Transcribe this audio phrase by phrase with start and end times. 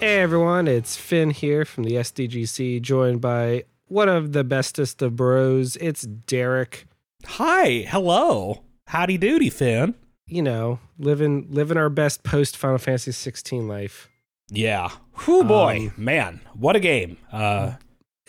[0.00, 5.16] Hey everyone, it's Finn here from the SDGC, joined by one of the bestest of
[5.16, 5.76] bros.
[5.76, 6.86] It's Derek.
[7.24, 8.62] Hi, hello.
[8.88, 9.94] Howdy doody, Finn.
[10.26, 14.08] You know, living living our best post Final Fantasy 16 life.
[14.48, 14.90] Yeah.
[15.24, 17.16] Whew, boy, Um, man, what a game.
[17.32, 17.74] Uh,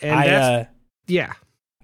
[0.00, 0.64] And I, uh,
[1.06, 1.32] yeah.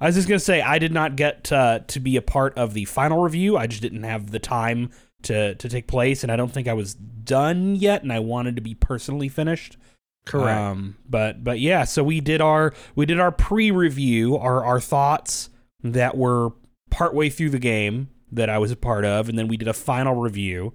[0.00, 2.74] I was just gonna say I did not get uh, to be a part of
[2.74, 3.56] the final review.
[3.56, 4.90] I just didn't have the time
[5.24, 8.02] to to take place, and I don't think I was done yet.
[8.02, 9.76] And I wanted to be personally finished.
[10.24, 10.58] Correct.
[10.58, 15.50] Um, but but yeah, so we did our we did our pre-review, our our thoughts
[15.82, 16.50] that were
[16.90, 19.74] partway through the game that I was a part of, and then we did a
[19.74, 20.72] final review.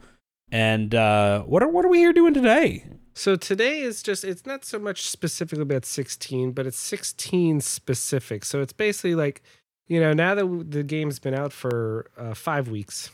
[0.51, 2.85] And uh, what are what are we here doing today?
[3.13, 8.45] So today is just it's not so much specifically about 16, but it's 16 specific.
[8.45, 9.41] So it's basically like,
[9.87, 13.11] you know, now that the game's been out for uh, 5 weeks.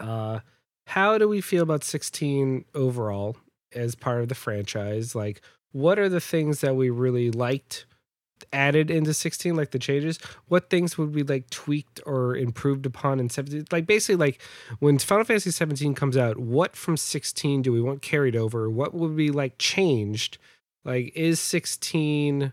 [0.00, 0.40] Uh
[0.86, 3.36] how do we feel about 16 overall
[3.74, 5.14] as part of the franchise?
[5.14, 7.84] Like what are the things that we really liked
[8.52, 10.18] added into 16 like the changes?
[10.46, 13.66] What things would we like tweaked or improved upon in 17?
[13.70, 14.42] Like basically like
[14.78, 18.70] when Final Fantasy 17 comes out, what from 16 do we want carried over?
[18.70, 20.38] What would be like changed?
[20.84, 22.52] Like, is 16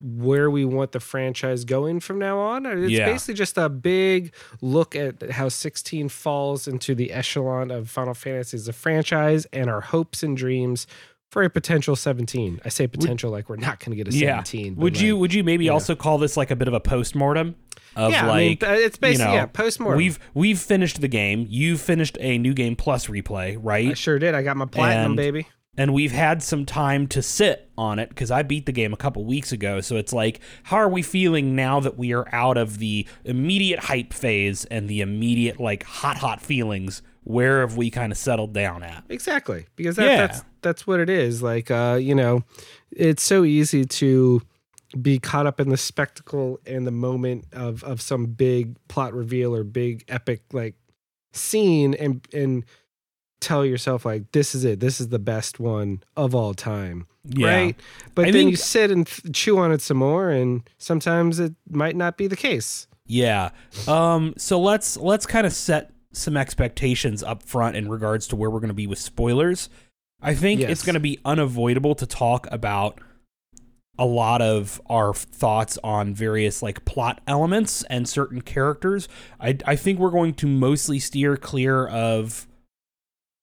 [0.00, 2.64] where we want the franchise going from now on?
[2.66, 3.06] It's Yeah.
[3.06, 8.56] basically just a big look at how 16 falls into the echelon of Final Fantasy
[8.56, 10.86] as a franchise and our hopes and dreams
[11.30, 12.60] for a potential 17.
[12.64, 14.74] I say potential like we're not going to get a 17.
[14.74, 15.72] but Would you would you maybe yeah.
[15.72, 17.54] also call this like a bit of a postmortem
[17.96, 19.98] of yeah, like I mean, it's basically you know, yeah, post-mortem.
[19.98, 21.46] We've we've finished the game.
[21.48, 23.98] You've finished a new game plus replay, I right?
[23.98, 24.34] sure did.
[24.34, 25.46] I got my platinum, And- baby.
[25.76, 28.96] And we've had some time to sit on it because I beat the game a
[28.96, 29.80] couple weeks ago.
[29.80, 33.78] So it's like, how are we feeling now that we are out of the immediate
[33.80, 37.02] hype phase and the immediate like hot hot feelings?
[37.22, 39.04] Where have we kind of settled down at?
[39.08, 40.26] Exactly, because that, Yeah.
[40.26, 41.42] that's that's what it is.
[41.42, 42.42] Like, uh, you know,
[42.90, 44.42] it's so easy to
[45.00, 49.54] be caught up in the spectacle and the moment of of some big plot reveal
[49.54, 50.74] or big epic like
[51.32, 52.64] scene, and and
[53.40, 54.80] tell yourself like, this is it.
[54.80, 57.06] This is the best one of all time,
[57.36, 57.74] right?
[58.14, 61.38] But I then think- you sit and th- chew on it some more, and sometimes
[61.40, 62.86] it might not be the case.
[63.06, 63.50] Yeah.
[63.88, 68.50] Um so let's let's kind of set some expectations up front in regards to where
[68.50, 69.68] we're going to be with spoilers.
[70.22, 70.70] I think Yes.
[70.70, 73.00] it's going to be unavoidable to talk about
[73.98, 79.08] a lot of our thoughts on various like plot elements and certain characters.
[79.40, 82.46] I I think we're going to mostly steer clear of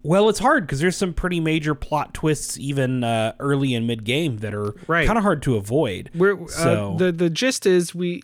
[0.03, 4.03] well, it's hard because there's some pretty major plot twists even uh, early and mid
[4.03, 5.05] game that are Right.
[5.07, 6.09] kind of hard to avoid.
[6.15, 8.21] We're So- uh, the the gist is we.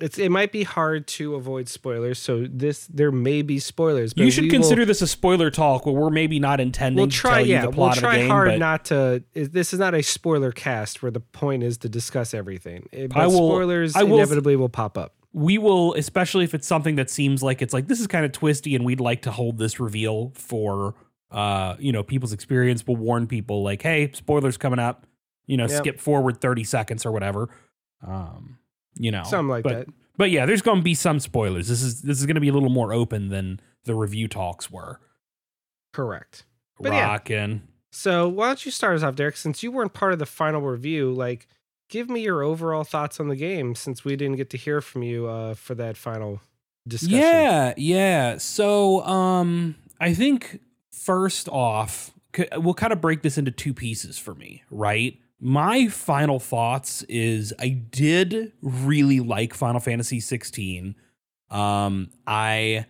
[0.00, 4.12] It's, it might be hard to avoid spoilers, so this there may be spoilers.
[4.14, 6.96] But You should we will- consider this a spoiler talk where we're maybe not intending
[6.96, 7.34] we'll to try.
[7.38, 9.22] tell you Yeah, the we'll try of the game, hard but not to.
[9.34, 12.88] This is not a spoiler cast where the point is to discuss everything.
[12.90, 15.14] But I will- spoilers I will- inevitably will pop up.
[15.32, 18.32] We will, especially if it's something that seems like it's like this is kind of
[18.32, 20.94] twisty, and we'd like to hold this reveal for
[21.30, 22.86] uh you know people's experience.
[22.86, 25.06] We'll warn people like, hey, spoilers coming up.
[25.46, 25.78] You know, Yep.
[25.78, 27.48] skip forward thirty seconds or whatever.
[28.06, 28.58] Um,
[28.94, 29.88] you know, Something like but, that.
[30.16, 31.68] But yeah, there's going to be some spoilers.
[31.68, 34.70] This is this is going to be a little more open than the review talks
[34.70, 35.00] were.
[35.92, 36.44] Correct.
[36.78, 37.58] But yeah.
[37.90, 39.36] So why don't you start us off, Derek?
[39.36, 41.46] Since you weren't part of the final review, like
[41.92, 45.02] give me your overall thoughts on the game since we didn't get to hear from
[45.02, 46.40] you uh, for that final
[46.88, 47.18] discussion.
[47.18, 48.38] Yeah, yeah.
[48.38, 50.60] So, um, I think
[50.90, 52.10] first off,
[52.56, 55.18] we'll kind of break this into two pieces for me, right?
[55.38, 60.94] My final thoughts is I did really like Final Fantasy 16.
[61.50, 62.86] Um, I,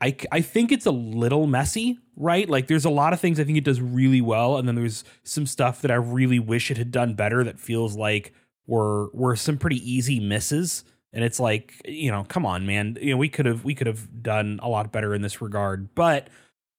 [0.00, 2.48] I, I think it's a little messy, right?
[2.48, 5.04] Like, there's a lot of things I think it does really well, and then there's
[5.24, 7.44] some stuff that I really wish it had done better.
[7.44, 8.32] That feels like
[8.66, 13.10] were were some pretty easy misses and it's like you know come on man you
[13.10, 16.28] know we could have we could have done a lot better in this regard but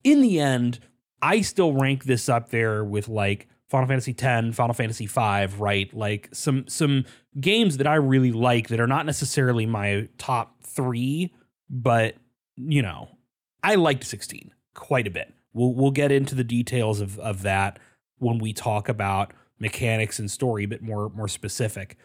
[0.04, 0.80] in the end
[1.22, 5.94] i still rank this up there with like final fantasy X, final fantasy V, right
[5.94, 7.06] like some some
[7.40, 11.34] games that i really like that are not necessarily my top 3
[11.70, 12.16] but
[12.68, 13.10] you know
[13.64, 15.34] i liked 16 quite a bit.
[15.54, 17.80] We'll we'll get into the details of of that
[18.20, 21.98] when we talk about mechanics and story a bit more more specific.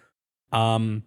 [0.53, 1.05] Um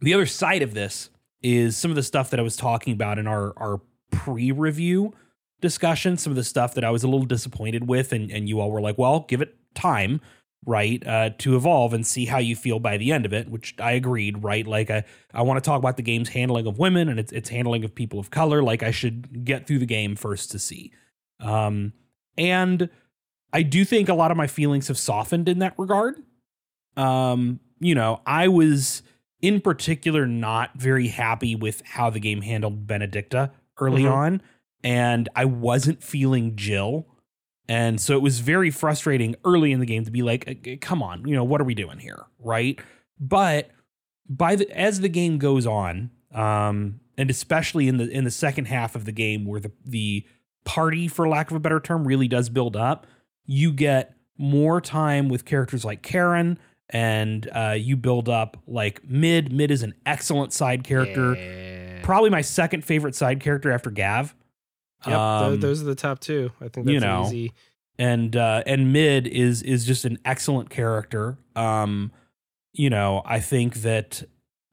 [0.00, 1.10] the other side of this
[1.42, 3.80] is some of the stuff that I was talking about in our our
[4.10, 5.14] pre-review
[5.60, 8.60] discussion, some of the stuff that I was a little disappointed with, and, and you
[8.60, 10.20] all were like, well, give it time,
[10.66, 13.74] right, uh, to evolve and see how you feel by the end of it, which
[13.78, 14.66] I agreed, right?
[14.66, 17.48] Like I, I want to talk about the game's handling of women and its its
[17.50, 18.62] handling of people of color.
[18.62, 20.92] Like I should get through the game first to see.
[21.40, 21.92] Um,
[22.38, 22.88] and
[23.52, 26.16] I do think a lot of my feelings have softened in that regard.
[26.96, 29.02] Um, you know, I was
[29.42, 34.12] in particular not very happy with how the game handled Benedicta early Mhm.
[34.12, 34.42] on,
[34.82, 37.06] and I wasn't feeling Jill.
[37.68, 41.02] And so it was very frustrating early in the game to be like, "Uh, come
[41.02, 42.24] on, you know, what are we doing here?
[42.38, 42.78] Right.
[43.18, 43.70] But
[44.28, 48.66] by the as the game goes on, um, and especially in the in the second
[48.66, 50.26] half of the game where the the
[50.64, 53.06] party, for lack of a better term, really does build up,
[53.46, 56.58] you get more time with characters like Charon,
[56.90, 59.52] and uh, you build up like Mid.
[59.52, 62.00] Mid is an excellent side character, Yeah.
[62.02, 64.34] probably my second favorite side character after Gav.
[65.06, 66.50] Yep, Um, those are the top two.
[66.60, 67.52] I think that's you know, easy.
[67.98, 72.10] and uh and mid is is just an excellent character um
[72.72, 74.24] you know i think that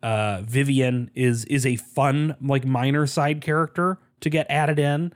[0.02, 5.14] uh vivian is is a fun like minor side character to get added in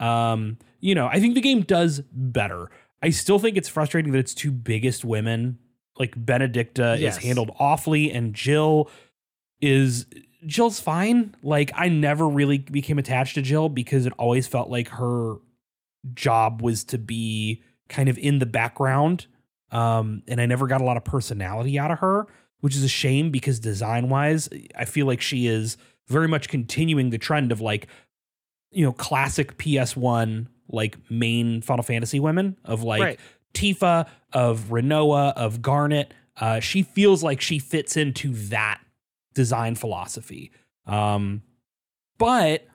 [0.00, 2.70] um you know i think the game does better
[3.02, 5.58] i still think it's frustrating that its two biggest women
[5.98, 7.18] like benedicta Yes.
[7.18, 8.88] is handled awfully and jill
[9.60, 10.06] is
[10.46, 11.34] Jill's fine.
[11.42, 15.36] Like I never really became attached to Jill because it always felt like her
[16.14, 19.26] job was to be kind of in the background.
[19.70, 22.26] Um, and I never got a lot of personality out of her,
[22.60, 25.76] which is a shame because design wise, I feel like she is
[26.08, 27.86] very much continuing the trend of like,
[28.70, 33.20] you know, classic PS1 like main Final Fantasy women of like Right.
[33.54, 36.12] Tifa, of Rinoa, of Garnet.
[36.36, 38.80] Uh, she feels like she fits into that
[39.34, 40.52] design philosophy.
[40.86, 41.42] Um,
[42.18, 42.66] but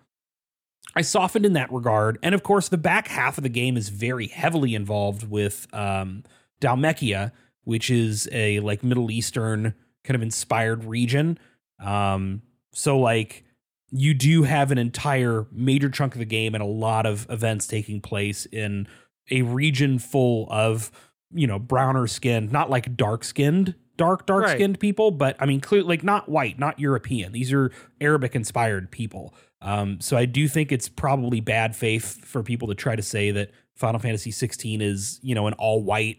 [0.96, 2.18] I softened in that regard.
[2.24, 6.24] And of course, the back half of the game is very heavily involved with um,
[6.62, 7.32] Dhalmekia,
[7.64, 9.74] which is a like Middle Eastern
[10.04, 11.38] kind of inspired region.
[11.84, 12.42] Um,
[12.74, 13.44] so like
[13.92, 17.68] you do have an entire major chunk of the game and a lot of events
[17.68, 18.88] taking place in
[19.30, 20.92] a region full of
[21.32, 25.60] you know browner skinned, not like dark skinned, dark dark skinned people, but I mean
[25.60, 27.32] clear like not white, not European.
[27.32, 29.34] These are Arabic inspired people.
[29.62, 33.32] Um, so I do think it's probably bad faith for people to try to say
[33.32, 36.18] that Final Fantasy 16 is you know an all white.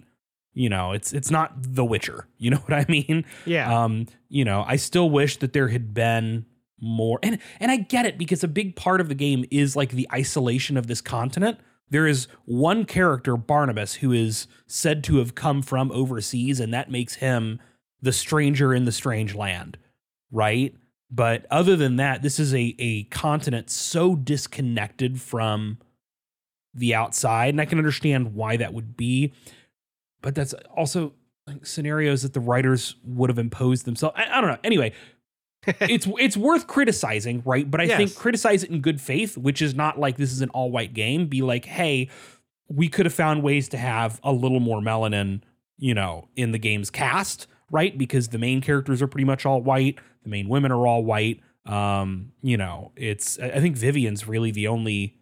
[0.54, 2.26] You know, it's it's not The Witcher.
[2.38, 3.24] You know what I mean?
[3.46, 3.84] Yeah.
[3.84, 6.46] Um, you know, I still wish that there had been
[6.80, 9.90] more and and I get it because a big part of the game is like
[9.90, 11.58] the isolation of this continent.
[11.90, 16.90] There is one character, Barnabas, who is said to have come from overseas, and that
[16.90, 17.60] makes him
[18.00, 19.78] the stranger in the strange land,
[20.30, 20.74] right?
[21.10, 25.78] But other than that, this is a a continent so disconnected from
[26.74, 29.32] the outside, and I can understand why that would be.
[30.20, 31.14] But that's also
[31.46, 34.14] like scenarios that the writers would have imposed themselves.
[34.18, 34.58] I, I don't know.
[34.62, 34.92] Anyway,
[35.66, 37.68] it's it's worth criticizing, right?
[37.68, 40.50] But I think criticize it in good faith, which is not like this is an
[40.50, 41.26] all white game.
[41.26, 42.08] Be like, hey,
[42.68, 45.40] we could have found ways to have a little more melanin,
[45.78, 47.96] you know, in the game's cast, right?
[47.96, 51.40] Because the main characters are pretty much all white, the main women are all white.
[51.66, 55.18] Um, you know, it's I think Vivian's really the only,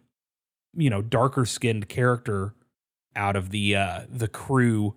[0.75, 2.53] you know, darker skinned character
[3.15, 4.95] out of the uh the crew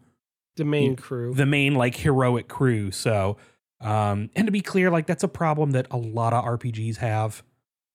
[0.56, 1.34] the main crew.
[1.34, 2.90] the main like heroic crew.
[2.90, 3.36] So,
[3.80, 7.42] um, and to be clear, like that's a problem that a lot of RPGs have,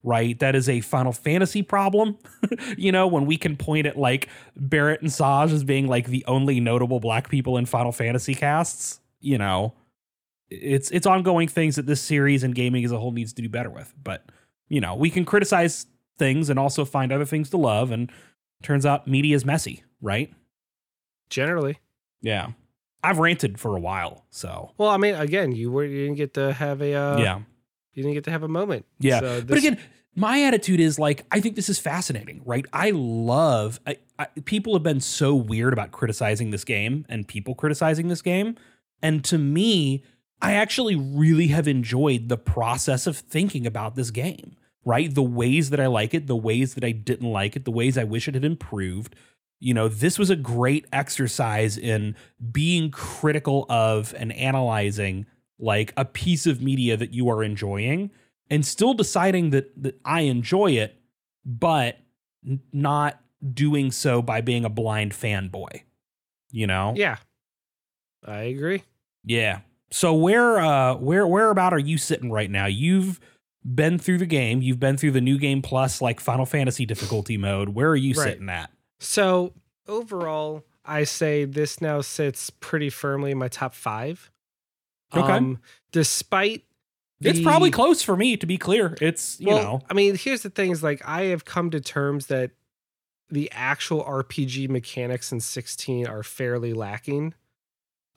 [0.03, 0.37] right?
[0.39, 2.17] That is a Final Fantasy problem.
[2.77, 6.25] you know, when we can point at like Barrett and Sazh as being like the
[6.25, 9.73] only notable black people in Final Fantasy casts, you know,
[10.49, 13.49] it's it's ongoing things that this series and gaming as a whole needs to do
[13.49, 13.93] better with.
[14.01, 14.25] But
[14.69, 17.91] you know, we can criticize things and also find other things to love.
[17.91, 18.11] And
[18.63, 20.31] turns out media is messy, right?
[21.29, 21.79] Generally.
[22.21, 22.49] Yeah.
[23.03, 26.33] I've ranted for a while, so Well, I mean, again, you were you didn't get
[26.35, 27.39] to have a uh, yeah.
[27.93, 28.85] you didn't get to have a moment.
[28.99, 29.19] Yeah.
[29.19, 29.79] So But again,
[30.15, 32.65] my attitude is like I think this is fascinating, right?
[32.73, 37.53] I love I, I, people have been so weird about criticizing this game and people
[37.53, 38.55] criticizing this game,
[39.01, 40.03] and to me,
[40.41, 45.13] I actually really have enjoyed the process of thinking about this game, right?
[45.13, 47.97] The ways that I like it, the ways that I didn't like it, the ways
[47.97, 49.15] I wish it had improved.
[49.59, 52.15] You know, this was a great exercise in
[52.51, 55.25] being critical of and analyzing
[55.57, 58.11] like a piece of media that you are enjoying
[58.49, 60.99] and still deciding that that I enjoy it,
[61.45, 61.97] but
[62.71, 63.19] not
[63.53, 65.81] doing so by being a blind fanboy.
[66.51, 66.93] You know?
[66.95, 67.17] yeah,
[68.25, 68.83] I agree.
[69.23, 69.59] Yeah.
[69.91, 72.65] So where uh where where about are you sitting right now?
[72.65, 73.19] You've
[73.63, 74.61] been through the game.
[74.61, 77.69] You've been through the new game plus like Final Fantasy difficulty mode.
[77.69, 78.31] Where are you Right.
[78.33, 78.71] sitting at?
[78.99, 79.53] So
[79.87, 84.31] overall, I say this now sits pretty firmly in my top five.
[85.15, 85.31] Okay.
[85.31, 85.59] Um,
[85.91, 86.63] despite
[87.21, 88.95] it's probably close for me to be clear.
[89.01, 91.79] It's you well, know I mean, here's the thing: is like I have come to
[91.79, 92.51] terms that
[93.29, 97.33] the actual RPG mechanics in 16 are fairly lacking.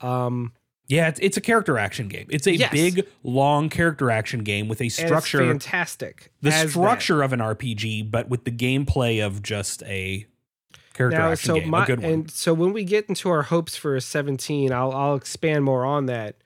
[0.01, 0.53] Um,
[0.87, 2.25] Yeah, it's, it's a character action game.
[2.31, 2.71] It's a Yes.
[2.71, 6.31] big, long character action game with a structure, fantastic.
[6.41, 6.69] the as that.
[6.71, 10.25] structure of an RPG, but with the gameplay of just a
[10.95, 11.69] character now, action so game.
[11.69, 12.11] my a good one.
[12.11, 15.85] and so when we get into our hopes for a 17, I'll I'll expand more
[15.85, 16.37] on that.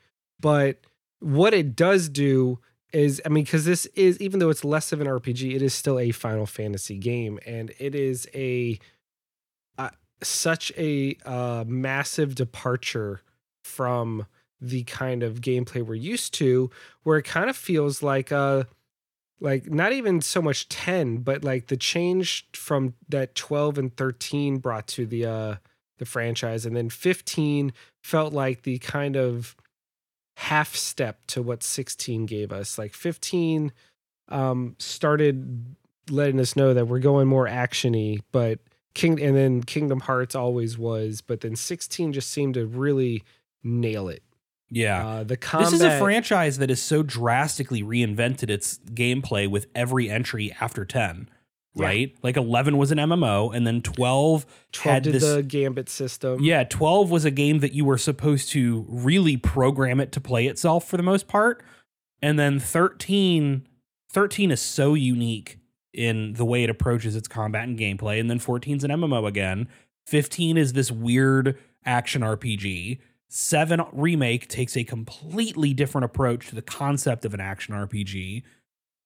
[0.41, 0.81] But
[1.19, 2.59] what it does do
[2.91, 5.73] is, I mean, because this is even though it's less of an RPG, it is
[5.73, 8.77] still a Final Fantasy game, and it is a
[9.77, 9.89] uh,
[10.21, 13.21] such a uh, massive departure
[13.63, 14.25] from
[14.61, 16.69] the kind of gameplay we're used to,
[17.03, 18.63] where it kind of feels like uh
[19.39, 24.57] like not even so much 10 but like the change from that 12 and 13
[24.57, 25.55] brought to the uh
[25.97, 29.55] the franchise and then 15 felt like the kind of
[30.37, 32.77] half step to what 16 gave us.
[32.77, 33.71] Like 15
[34.29, 35.75] um started
[36.09, 38.59] letting us know that we're going more actiony but
[38.93, 43.23] king and then kingdom hearts always was but then 16 just seemed to really
[43.63, 44.23] nail it
[44.69, 45.07] yeah.
[45.07, 49.67] uh the combat This is a franchise that has so drastically reinvented its gameplay with
[49.75, 51.29] every entry after 10,
[51.75, 51.85] Yeah.
[51.85, 52.15] right?
[52.23, 55.23] Like 11 was an MMO, and then 12 12 had this.
[55.23, 59.99] the gambit system yeah, 12 was a game that you were supposed to really program
[59.99, 61.63] it to play itself for the most part.
[62.21, 63.67] And then 13,
[64.11, 65.59] 13 is so unique
[65.93, 68.19] in the way it approaches its combat and gameplay.
[68.19, 69.67] And then 14 is an MMO again.
[70.07, 72.99] 15 is this weird action RPG.
[73.35, 78.43] 7 remake takes a completely different approach to the concept of an action RPG.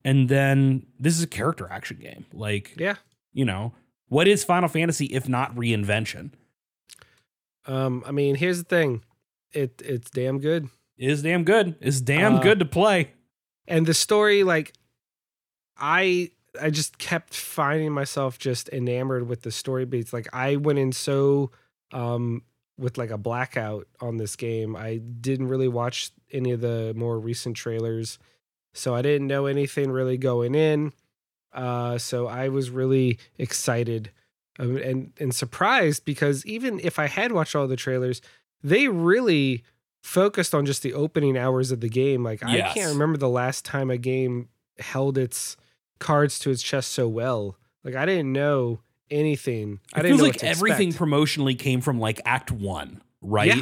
[0.03, 2.25] And then this is a character action game.
[2.33, 2.95] Like, yeah
[3.33, 3.73] you know,
[4.09, 6.31] what is Final Fantasy if not reinvention?
[7.65, 9.03] Um, I mean, here's the thing.
[9.51, 10.69] It it's damn good.
[10.97, 11.75] It is damn good.
[11.79, 13.11] It's damn Uh, good to play.
[13.67, 14.73] And the story, like
[15.77, 20.11] I I just kept finding myself just enamored with the story beats.
[20.11, 21.51] Like I went in so
[21.93, 22.41] um
[22.77, 24.75] with like a blackout on this game.
[24.75, 28.19] I didn't really watch any of the more recent trailers.
[28.73, 30.93] So I didn't know anything really going in.
[31.53, 34.11] Uh so I was really excited
[34.59, 38.21] um, and and surprised because even if I had watched all the trailers,
[38.63, 39.63] they really
[40.01, 42.23] focused on just the opening hours of the game.
[42.23, 45.57] Like I can't remember the last time a game held its
[45.99, 47.57] cards to its chest so well.
[47.83, 49.79] Like I didn't know anything.
[49.93, 51.03] I It didn't feels like everything expect.
[51.09, 53.55] promotionally came from like Act One, right?
[53.57, 53.61] Yeah.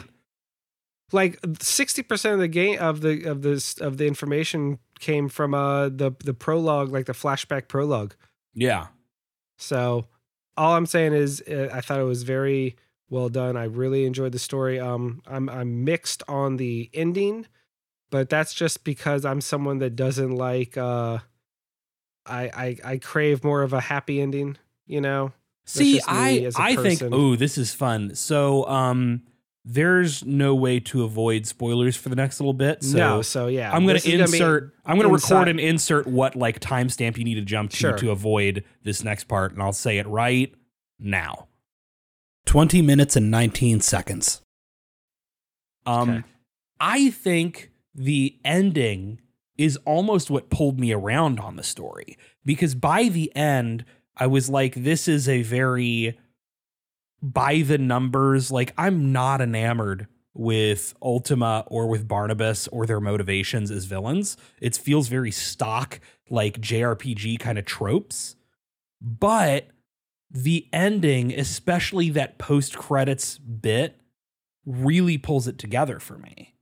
[1.12, 5.54] like sixty percent of the game of the of this of the information came from
[5.54, 8.16] uh the the prologue, like the flashback prologue.
[8.54, 8.88] Yeah.
[9.58, 10.08] So
[10.58, 12.75] all I'm saying is uh, I thought it was very
[13.10, 13.56] well done.
[13.58, 14.80] I really enjoyed the story.
[14.80, 17.46] Um I'm I'm mixed on the ending,
[18.10, 21.20] but that's just because I'm someone that doesn't like uh
[22.25, 25.34] I I I crave more of a happy ending, you know.
[25.65, 28.13] See, I as think oh, this is fun.
[28.15, 29.24] So, um,
[29.68, 32.84] there's no way to avoid spoilers for the next little bit.
[32.84, 33.72] So no, so yeah.
[33.72, 34.75] I'm gonna insert.
[34.86, 37.98] I'm going to record and insert what like timestamp you need to jump to Sure.
[37.98, 40.54] to avoid this next part, and I'll say it right
[41.00, 41.48] now.
[42.46, 44.42] Twenty minutes and nineteen seconds.
[45.88, 46.24] Um, Okay.
[46.80, 49.20] I think the ending
[49.58, 53.86] is almost what pulled me around on the story because by the end,
[54.18, 56.18] I was like, this is a very
[57.22, 58.52] by the numbers.
[58.52, 64.38] Like, I'm not enamored with Ultima or with Barnabas or their motivations as villains.
[64.62, 68.36] It feels very stock, like JRPG kind of tropes.
[69.02, 69.70] But
[70.30, 74.00] the ending, especially that post credits bit,
[74.66, 76.55] really pulls it together for me.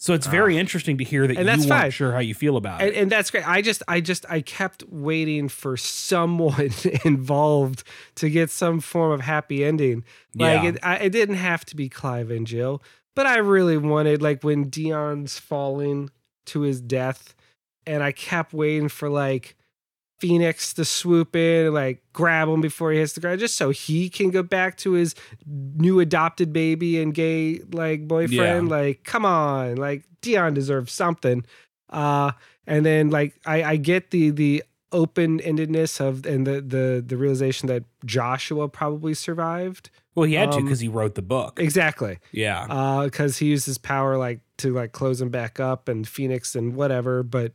[0.00, 0.60] So it's very ah.
[0.60, 1.90] interesting to hear that And you that's weren't fine.
[1.90, 2.96] sure how you feel about and, it.
[2.96, 3.46] and that's great.
[3.48, 6.70] I just, I just, I kept waiting for someone
[7.04, 7.82] involved
[8.16, 10.04] to get some form of happy ending.
[10.36, 10.68] Like Yeah.
[10.70, 12.80] it, I, it didn't have to be Clive and Jill,
[13.16, 16.10] but I really wanted, like when Dion's falling
[16.46, 17.34] to his death,
[17.84, 19.56] and I kept waiting for like
[20.18, 23.70] Phoenix to swoop in and like grab him before he hits the ground, just so
[23.70, 25.14] he can go back to his
[25.46, 28.68] new adopted baby and gay like boyfriend.
[28.68, 28.76] Yeah.
[28.76, 31.44] Like, come on, like Dion deserves something.
[31.88, 32.32] Uh,
[32.66, 37.16] and then like I, I get the the open endedness of and the the the
[37.16, 39.90] realization that Joshua probably survived.
[40.14, 41.60] well, he had to um, because he wrote the book.
[41.60, 42.18] Exactly.
[42.32, 42.66] Yeah.
[42.68, 46.54] Uh, because he used his power like to like close him back up and Phoenix
[46.54, 47.22] and whatever.
[47.22, 47.52] But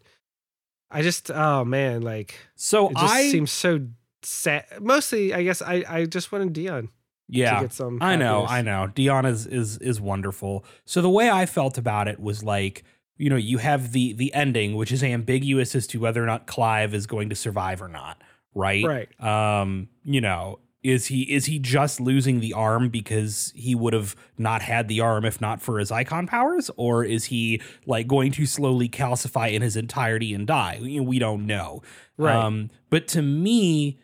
[0.93, 3.87] I just oh man, like so it just I seems so
[4.21, 4.65] sad.
[4.79, 6.89] Mostly, I guess I I just wanted Dion
[7.27, 7.55] yeah.
[7.55, 7.97] to get some.
[8.01, 8.51] I know, happiness.
[8.51, 8.87] I know.
[8.87, 10.65] Dion is is is wonderful.
[10.85, 12.83] So the way I felt about it was like,
[13.17, 16.47] you know, you have the the ending, which is ambiguous as to whether or not
[16.47, 18.21] Clive is going to survive or not,
[18.53, 18.85] right?
[18.85, 19.21] Right.
[19.21, 24.15] Um, you know, is he is he just losing the arm because he would have
[24.37, 26.69] not had the arm if not for his Eikon powers?
[26.75, 30.79] Or is he like going to slowly calcify in his entirety and die?
[30.81, 31.81] We, don't know.
[32.17, 32.35] Right.
[32.35, 33.99] um but to me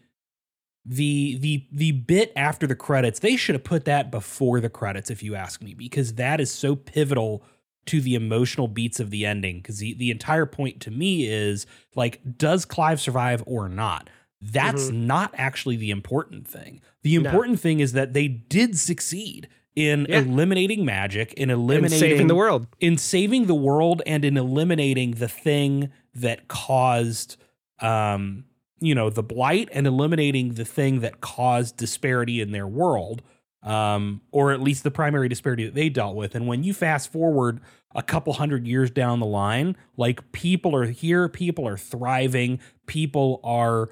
[0.85, 5.11] the the the bit after the credits they should have put that before the credits
[5.11, 7.43] if you ask me because that is so pivotal
[7.89, 9.57] to the emotional beats of the ending.
[9.57, 14.09] Because the, the entire point to me is like does clive survive or not
[14.41, 17.23] that's not actually the important thing the Mm-hmm.
[17.23, 17.29] No.
[17.29, 20.19] important thing is that they did succeed in Yeah.
[20.19, 22.67] eliminating magic in and eliminating saving the world.
[22.79, 27.37] in saving the world and in eliminating the thing that caused
[27.79, 28.45] um
[28.81, 33.21] you know the blight and eliminating the thing that caused disparity in their world
[33.63, 37.11] um or at least the primary disparity that they dealt with and when you fast
[37.11, 37.59] forward
[37.95, 43.39] a couple hundred years down the line like people are here people are thriving people
[43.43, 43.89] are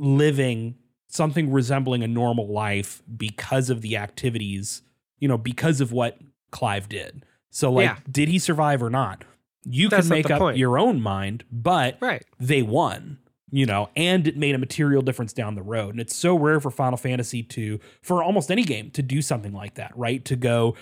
[0.00, 0.74] living
[1.08, 4.82] something resembling a normal life because of the activities
[5.18, 6.18] you know because of what
[6.50, 7.96] Clive did so like Yeah.
[8.10, 9.24] did he survive or not
[9.64, 10.56] you That's can make up point.
[10.56, 12.24] your own mind but Right.
[12.38, 13.18] they won
[13.50, 16.60] you know and it made a material difference down the road and it's so rare
[16.60, 20.36] for final fantasy to for almost any game to do something like that right to
[20.36, 20.74] go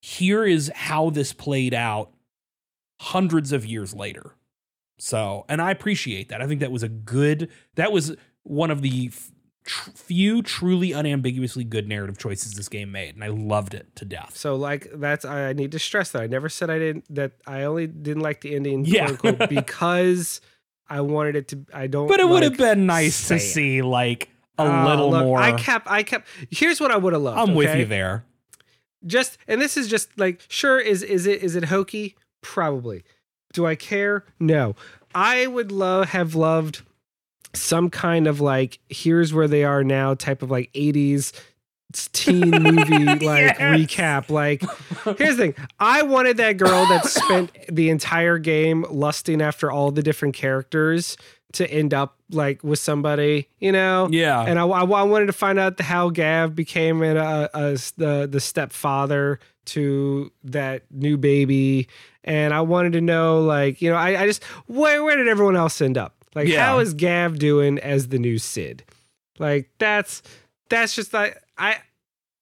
[0.00, 2.10] here is how this played out
[3.00, 4.36] hundreds of years later
[4.98, 8.80] so and i appreciate that i think that was a good that was one of
[8.82, 9.10] the
[9.64, 14.04] tr- few truly unambiguously good narrative choices this game made and i loved it to
[14.04, 17.32] death So like that's I need to stress that I never said I didn't that
[17.46, 19.06] I only didn't like the ending Yeah.
[19.16, 20.40] quote, unquote, because
[20.88, 23.40] I wanted it to I don't but it would have been nice to it.
[23.40, 27.12] see like a Oh, little look, more I kept I kept here's what I would
[27.12, 27.38] have loved.
[27.50, 28.24] i'm with you there
[29.04, 32.14] Just and this is just like sure is is it is it hokey?
[32.42, 33.02] Probably.
[33.52, 34.24] Do I care?
[34.38, 34.76] No.
[35.14, 36.82] I would love have loved
[37.56, 41.32] some kind of like here's where they are now type of like 80s
[42.12, 43.20] teen movie like
[43.58, 43.58] Yes.
[43.60, 44.28] recap.
[44.30, 44.62] Like
[45.18, 45.54] here's the thing.
[45.80, 51.16] I wanted that girl that spent the entire game lusting after all the different characters
[51.52, 54.08] to end up like with somebody you know?
[54.10, 54.42] Yeah.
[54.42, 58.28] And I, I, I wanted to find out how Gav became a, a, a- the
[58.30, 61.88] the stepfather to that new baby,
[62.22, 65.56] and I wanted to know like you know I, I just where where did everyone
[65.56, 66.15] else end up?
[66.36, 66.64] Like Yeah.
[66.64, 68.84] how is Gav doing as the new Cid?
[69.40, 70.22] Like that's
[70.70, 71.78] that's just like I.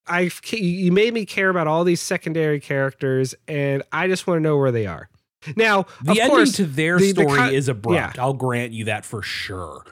[0.06, 4.42] I you made me care about all these secondary characters, and I just want to
[4.42, 5.08] know where they are.
[5.56, 8.16] Now, the of ending course, to their the- the story con- is abrupt.
[8.16, 8.22] yeah.
[8.22, 9.82] I'll grant you that for sure.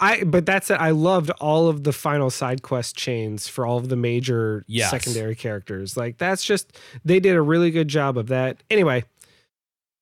[0.00, 0.80] I but that's it.
[0.80, 4.90] I loved all of the final side quest chains for all of the major Yes.
[4.90, 5.96] secondary characters.
[5.96, 8.60] Like that's just they did a really good job of that.
[8.68, 9.04] Anyway,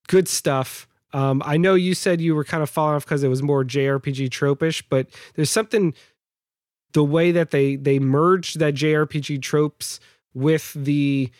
[0.06, 0.87] good stuff.
[1.12, 3.64] Um, I know you said you were kind of falling off because it was more
[3.64, 5.94] JRPG tropish, but there's something
[6.92, 10.00] the way that they they merged that JRPG tropes
[10.34, 11.30] with the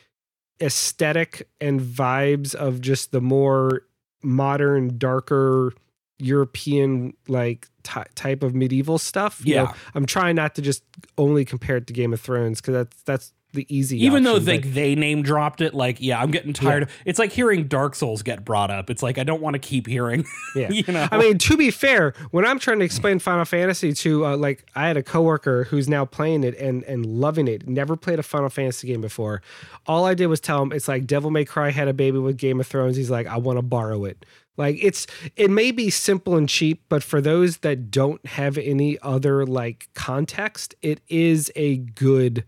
[0.60, 3.82] aesthetic and vibes of just the more
[4.22, 5.72] modern, darker
[6.18, 9.40] European like ty type of medieval stuff.
[9.44, 9.62] You Yeah.
[9.64, 10.82] know, I'm trying not to just
[11.16, 14.04] only compare it to Game of Thrones because that's that's the easy.
[14.04, 16.84] Even though option, they but- they name dropped it, like yeah, I'm getting tired.
[16.84, 18.90] of It's like hearing Dark Souls get brought up.
[18.90, 20.24] It's like I don't want to keep hearing.
[20.56, 20.70] Yeah.
[20.70, 21.06] you know.
[21.12, 24.64] I mean, to be fair, when I'm trying to explain Final Fantasy to uh, like,
[24.74, 27.68] I had a coworker who's now playing it and and loving it.
[27.68, 29.42] Never played a Final Fantasy game before.
[29.86, 32.36] All I did was tell him it's like Devil May Cry had a baby with
[32.38, 32.96] Game of Thrones.
[32.96, 34.24] He's like, I want to borrow it.
[34.56, 35.06] Like it's
[35.36, 39.88] it may be simple and cheap, but for those that don't have any other like
[39.94, 42.44] context, it is a good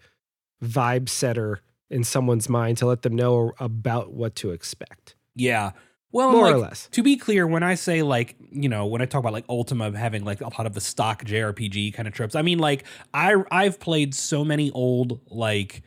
[0.62, 5.14] vibe setter in someone's mind to let them know about what to expect.
[5.34, 5.72] yeah.
[6.12, 6.88] Well, More like, or less.
[6.90, 9.96] To be clear, when I say like, you know, when I talk about like Ultima
[9.96, 12.82] having like a lot of the stock JRPG kind of tropes, I mean like
[13.14, 15.82] I I've played so many old like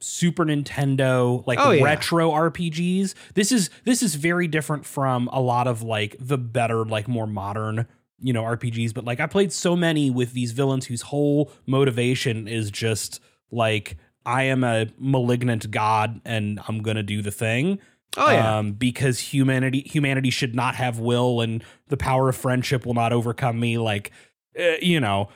[0.00, 1.84] Super Nintendo like Oh, yeah.
[1.84, 3.12] retro RPGs.
[3.34, 7.26] This is this is very different from a lot of like the better like more
[7.26, 7.86] modern
[8.18, 12.48] you know RPGs but like I played so many with these villains whose whole motivation
[12.48, 17.78] is just like I am a malignant god and I'm going to do the thing
[18.18, 18.58] Oh yeah.
[18.58, 23.12] um, because humanity humanity should not have will and the power of friendship will not
[23.12, 24.10] overcome me like
[24.58, 25.28] uh, you know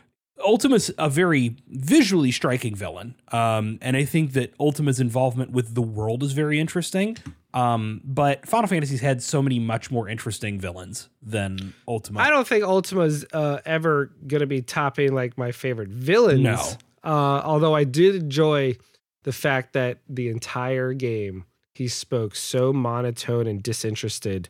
[0.42, 5.82] ultima's a very visually striking villain um, and i think that ultima's involvement with the
[5.82, 7.16] world is very interesting
[7.52, 12.46] um, but final fantasy's had so many much more interesting villains than ultima I don't
[12.46, 16.40] think Ultima's uh, ever gonna be topping like my favorite villains.
[16.40, 16.62] No.
[17.02, 18.76] Uh, although I did enjoy
[19.22, 24.48] the fact that the entire game he spoke so monotone and disinterested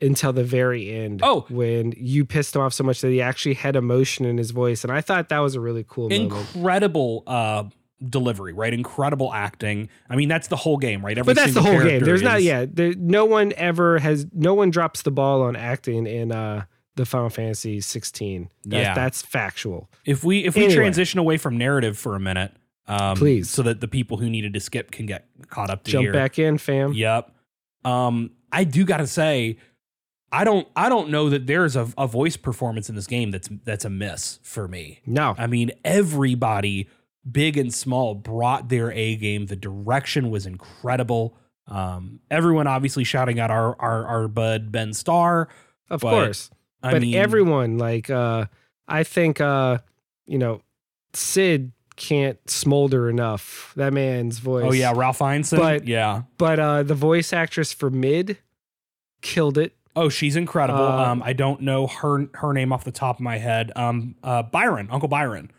[0.00, 1.20] until the very end.
[1.24, 1.46] Oh.
[1.48, 4.84] when you pissed him off so much that he actually had emotion in his voice,
[4.84, 7.64] and I thought that was a really cool incredible uh
[8.10, 11.62] delivery right incredible acting i mean that's the whole game right Every But that's the
[11.62, 12.04] whole game.
[12.04, 12.66] There's not is- yeah.
[12.70, 14.26] There, no one ever has.
[14.34, 16.64] No one drops the ball on acting in uh
[16.96, 18.50] the Final Fantasy 16.
[18.66, 18.94] That, Yeah.
[18.94, 19.88] that's factual.
[20.04, 20.74] if we if we Anyway.
[20.76, 22.52] transition away from narrative for a minute
[22.88, 23.48] um Please.
[23.50, 26.12] so that the people who needed to skip can get caught up to Jump here.
[26.12, 26.92] back in, fam.
[26.92, 27.30] Yep.
[27.84, 29.58] Um, I do gotta say,
[30.32, 33.48] I don't I don't know that there's a, a voice performance in this game that's
[33.64, 35.00] that's a miss for me.
[35.06, 36.88] No, I mean, everybody,
[37.30, 39.46] big and small, brought their A game.
[39.46, 41.36] The direction was incredible.
[41.68, 45.48] Um, everyone obviously shouting out our our, our bud Ben Starr.
[45.90, 46.50] of course.
[46.86, 48.46] I but mean, everyone like uh
[48.88, 49.78] I think uh
[50.26, 50.62] you know
[51.12, 53.72] Cid can't smolder enough.
[53.76, 54.64] That man's voice.
[54.66, 55.58] Oh yeah, Ralph Ineson.
[55.58, 56.22] But- yeah.
[56.38, 58.38] But uh the voice actress for Mid
[59.22, 59.74] killed it.
[59.94, 60.82] Oh, she's incredible.
[60.84, 63.72] Uh, um, I don't know her her name off the top of my head.
[63.76, 65.50] Um, uh, Byron, Uncle Byron.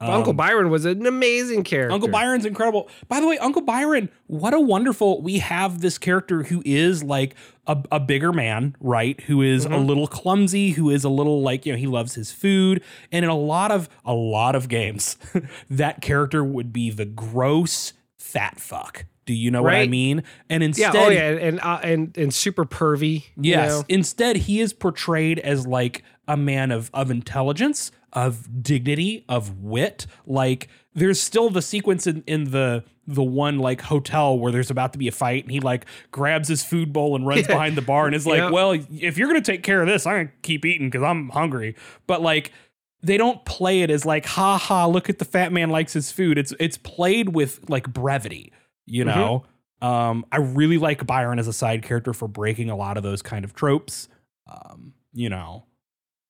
[0.00, 1.92] Uncle Um, Byron was an amazing character.
[1.92, 2.88] Uncle Byron's incredible.
[3.08, 5.20] By the way, Uncle Byron, what a wonderful.
[5.22, 7.34] We have this character who is like
[7.66, 9.20] a, a bigger man, right?
[9.22, 9.86] Who is a Mhm.
[9.86, 12.82] little clumsy, who is a little like, you know, he loves his food.
[13.12, 15.16] And in a lot of a lot of games,
[15.70, 19.04] that character would be the gross fat fuck.
[19.24, 20.24] Do you know what I mean?
[20.50, 23.26] And Yeah, instead oh yeah, and uh, and and super pervy.
[23.36, 23.68] you Yes.
[23.70, 23.84] know?
[23.88, 30.06] Instead, he is portrayed as like a man of of intelligence, of dignity, of wit.
[30.26, 34.92] Like there's still the sequence in, in the the one like hotel where there's about
[34.92, 37.82] to be a fight and he like grabs his food bowl and runs behind the
[37.82, 38.50] bar and is like, Yeah.
[38.50, 41.02] "Well, if you're going to take care of this, I'm going to keep eating cuz
[41.02, 41.74] I'm hungry."
[42.06, 42.52] But like
[43.02, 46.12] they don't play it as like, "Ha ha, look at the fat man likes his
[46.12, 48.52] food." It's it's played with like brevity,
[48.86, 49.18] you Mm-hmm.
[49.18, 49.44] know.
[49.80, 53.20] Um, I really like Byron as a side character for breaking a lot of those
[53.20, 54.08] kind of tropes.
[54.46, 55.64] Um, you know,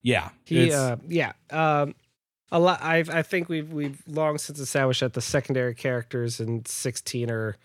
[0.02, 1.32] yeah, He uh yeah.
[1.50, 1.94] Um
[2.52, 6.64] a lot I I think we've we've long since established that the secondary characters in
[6.64, 7.56] 16 are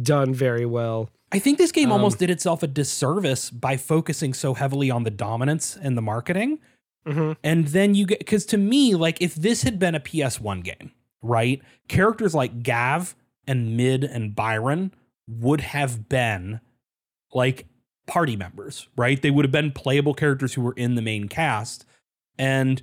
[0.00, 1.10] done very well.
[1.32, 5.02] I think this game um, almost did itself a disservice by focusing so heavily on
[5.02, 6.60] the Dominants and the marketing.
[7.06, 10.62] hmm And then you get because to me, like if this had been a PS1
[10.64, 11.60] game, right?
[11.88, 13.14] Characters like Gav
[13.46, 14.94] and Mid and Byron
[15.26, 16.60] would have been
[17.34, 17.66] like
[18.06, 19.20] party members, right?
[19.20, 21.84] They would have been playable characters who were in the main cast.
[22.38, 22.80] And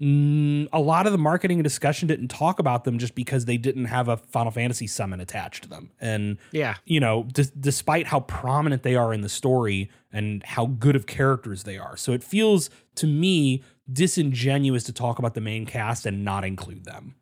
[0.00, 3.56] mm, a lot of the marketing and discussion didn't talk about them just because they
[3.56, 5.90] didn't have a Final Fantasy summon attached to them.
[6.00, 6.76] And Yeah.
[6.84, 11.06] you know, d- despite how prominent they are in the story and how good of
[11.06, 11.96] characters they are.
[11.96, 16.84] So it feels to me disingenuous to talk about the main cast and not include
[16.84, 17.14] them.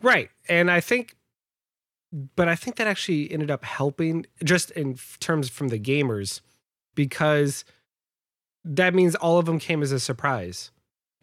[0.00, 0.30] Right.
[0.48, 1.16] And I think
[2.36, 6.42] but I think that actually ended up helping just in terms from the gamers
[6.94, 7.64] because
[8.64, 10.70] that means all of them came as a surprise.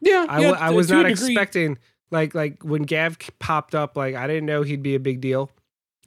[0.01, 1.77] Yeah, I was not expecting
[2.11, 5.51] like like when Gav popped up like I didn't know he'd be a big deal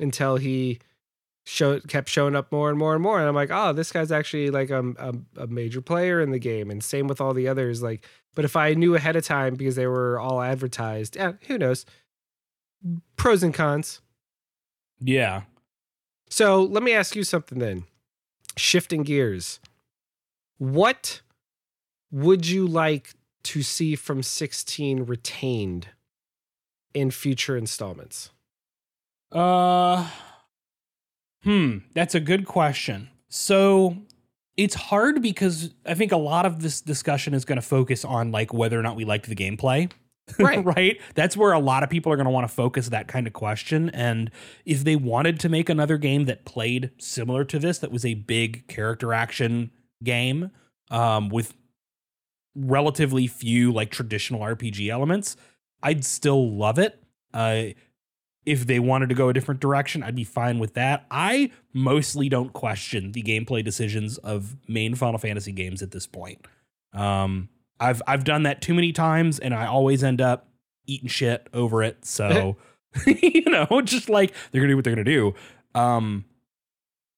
[0.00, 0.78] until he
[1.44, 4.12] showed kept showing up more and more and more and I'm like oh this guy's
[4.12, 7.48] actually like a, a, a major player in the game and same with all the
[7.48, 11.32] others like but if I knew ahead of time because they were all advertised yeah
[11.48, 11.84] who knows
[13.16, 14.00] pros and cons
[15.00, 15.42] Yeah.
[16.28, 17.84] so let me ask you something then.
[18.56, 19.58] Shifting gears.
[20.58, 21.22] What
[22.12, 25.88] would you like to see from 16 retained
[26.94, 28.30] in future installments?
[29.30, 30.08] Uh
[31.42, 33.08] Hmm, that's a good question.
[33.28, 33.96] So
[34.56, 38.30] it's hard because I think a lot of this discussion is going to focus on
[38.30, 39.90] like whether or not we liked the gameplay.
[40.38, 40.64] Right.
[40.64, 41.00] right?
[41.16, 43.32] That's where a lot of people are going to want to focus that kind of
[43.32, 43.90] question.
[43.90, 44.30] And
[44.64, 48.14] if they wanted to make another game that played similar to this, that was a
[48.14, 50.52] big character action game
[50.92, 51.54] um, with
[52.54, 55.36] relatively few like traditional RPG elements,
[55.82, 57.02] I'd still love it.
[57.32, 57.68] Uh,
[58.44, 61.06] if they wanted to go a different direction, I'd be fine with that.
[61.10, 66.46] I mostly don't question the gameplay decisions of main Final Fantasy games at this point.
[66.92, 70.48] Um, I've I've done that too many times, and I always end up
[70.86, 72.04] eating shit over it.
[72.04, 72.56] So
[73.06, 75.34] you know, just like they're gonna do what they're gonna do.
[75.74, 76.24] Um,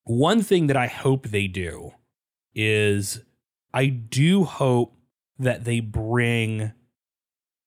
[0.05, 1.93] one thing that I hope they do
[2.55, 3.23] is
[3.73, 4.97] I do hope
[5.39, 6.73] that they bring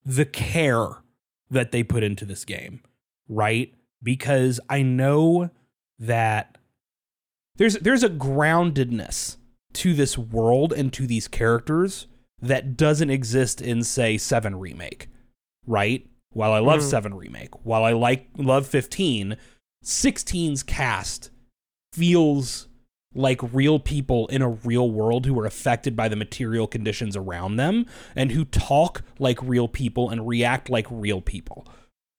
[0.05, 1.03] the care
[1.49, 2.81] that they put into this game,
[3.27, 3.73] right?
[4.01, 5.49] Because I know
[5.99, 6.57] that
[7.57, 9.37] there's there's a groundedness
[9.73, 12.07] to this world and to these characters
[12.41, 15.09] that doesn't exist in say 7 remake,
[15.65, 16.07] right?
[16.31, 16.89] While I love Mhm.
[16.89, 19.37] 7 remake, while I like love 15,
[19.83, 21.31] 16's cast
[21.93, 22.66] feels
[23.17, 27.55] like real people in a real world who are affected by the material conditions around
[27.57, 31.67] them and who talk like real people and react like real people,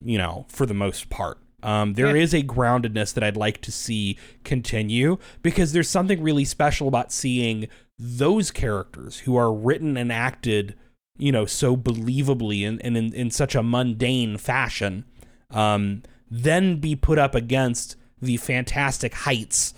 [0.02, 1.38] you know, for the most part.
[1.62, 2.22] Um, there Yeah.
[2.22, 7.12] is a groundedness that I'd like to see continue because there's something really special about
[7.12, 10.74] seeing those characters who are written and acted,
[11.16, 15.04] you know, so believably and, and in, in such a mundane fashion,
[15.50, 19.74] um, then be put up against the fantastic heights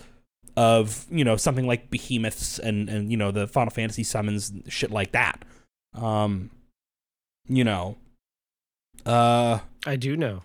[0.57, 4.91] of, you know, something like behemoths and, and you know, the Final Fantasy summons, shit
[4.91, 5.43] like that.
[5.93, 6.49] Um,
[7.47, 7.97] you know,
[9.05, 10.43] uh, I do know.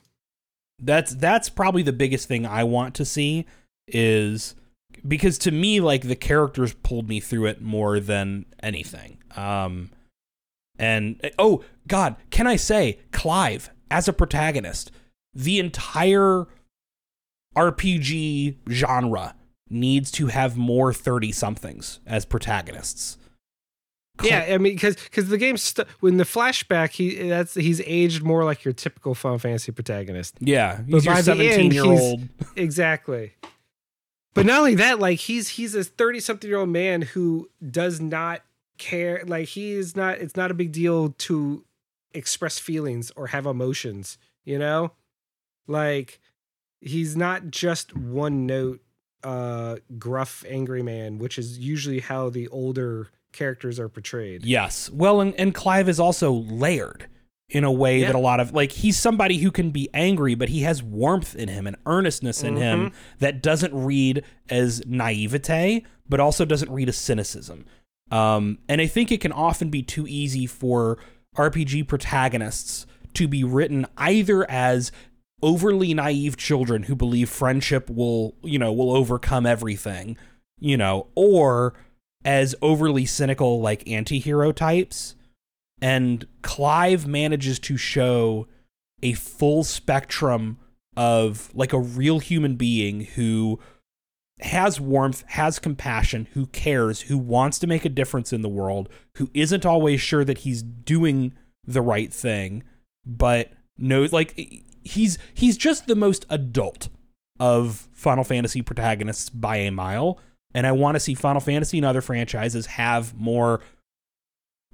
[0.80, 3.46] that's that's probably the biggest thing I want to see
[3.88, 4.54] is
[5.06, 9.18] because to me like the characters pulled me through it more than anything.
[9.36, 9.90] Um
[10.78, 14.90] and oh god, can I say Clive as a protagonist,
[15.34, 16.46] the entire
[17.56, 19.34] RPG genre
[19.68, 23.18] needs to have more 30 somethings as protagonists.
[24.22, 28.22] Yeah, I mean, because because the game st- when the flashback, he that's he's aged
[28.22, 30.36] more like your typical Final Fantasy protagonist.
[30.40, 32.20] Yeah, But he's your by the end, 17 year old.
[32.56, 33.34] Exactly.
[34.32, 38.00] But not only that, like he's he's a thirty something year old man who does
[38.00, 38.42] not
[38.78, 39.22] care.
[39.26, 40.18] Like he is not.
[40.18, 41.64] It's not a big deal to
[42.14, 44.16] express feelings or have emotions.
[44.44, 44.92] You know,
[45.66, 46.20] like
[46.80, 48.80] he's not just one note,
[49.22, 54.44] uh, gruff, angry man, which is usually how the older characters are portrayed.
[54.44, 54.88] Yes.
[54.90, 57.06] Well, and, and Clive is also layered
[57.48, 58.06] in a way Yeah.
[58.08, 61.34] that a lot of like he's somebody who can be angry, but he has warmth
[61.36, 66.88] in him and earnestness in him that doesn't read as naivete, but also doesn't read
[66.88, 67.64] as cynicism.
[68.10, 70.98] Um, and I think it can often be too easy for
[71.36, 74.92] RPG protagonists to be written either as
[75.42, 80.16] overly naive children who believe friendship will, you know, will overcome everything,
[80.58, 81.74] you know, or
[82.24, 85.14] as overly cynical like anti-hero types.
[85.80, 88.48] And Clive manages to show
[89.02, 90.58] a full spectrum
[90.96, 93.60] of like a real human being who
[94.40, 98.88] has warmth, has compassion, who cares, who wants to make a difference in the world,
[99.16, 102.62] who isn't always sure that he's doing the right thing,
[103.04, 104.34] but knows like
[104.86, 106.88] he's he's just the most adult
[107.38, 110.18] of Final Fantasy protagonists by a mile.
[110.54, 113.60] And I want to see Final Fantasy and other franchises have more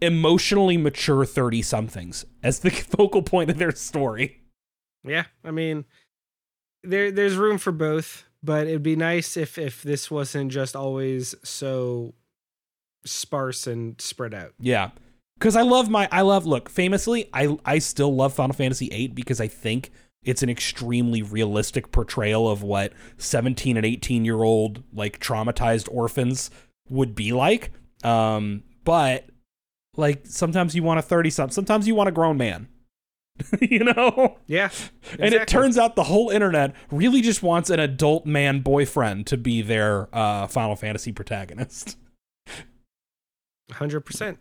[0.01, 4.43] emotionally mature 30 somethings as the focal point of their story.
[5.05, 5.85] Yeah, I mean,
[6.85, 11.35] there there's room for both, but it'd be nice if if this wasn't just always
[11.43, 12.15] so
[13.05, 14.55] sparse and spread out.
[14.61, 14.91] Yeah.
[15.41, 19.15] Cuz I love my I love look, famously I I still love Final Fantasy 8
[19.15, 19.91] because I think
[20.25, 26.51] it's an extremely realistic portrayal of what 17 and 18 year old like traumatized orphans
[26.89, 27.73] would be like.
[28.05, 29.27] Um but
[29.97, 32.69] like sometimes you want a 30 something, sometimes you want a grown man.
[33.61, 34.39] you know?
[34.47, 34.71] Yeah,
[35.19, 39.37] And it turns out the whole internet really just wants an adult man boyfriend to
[39.37, 41.97] be their uh, Final Fantasy protagonist.
[43.73, 44.39] hundred percent.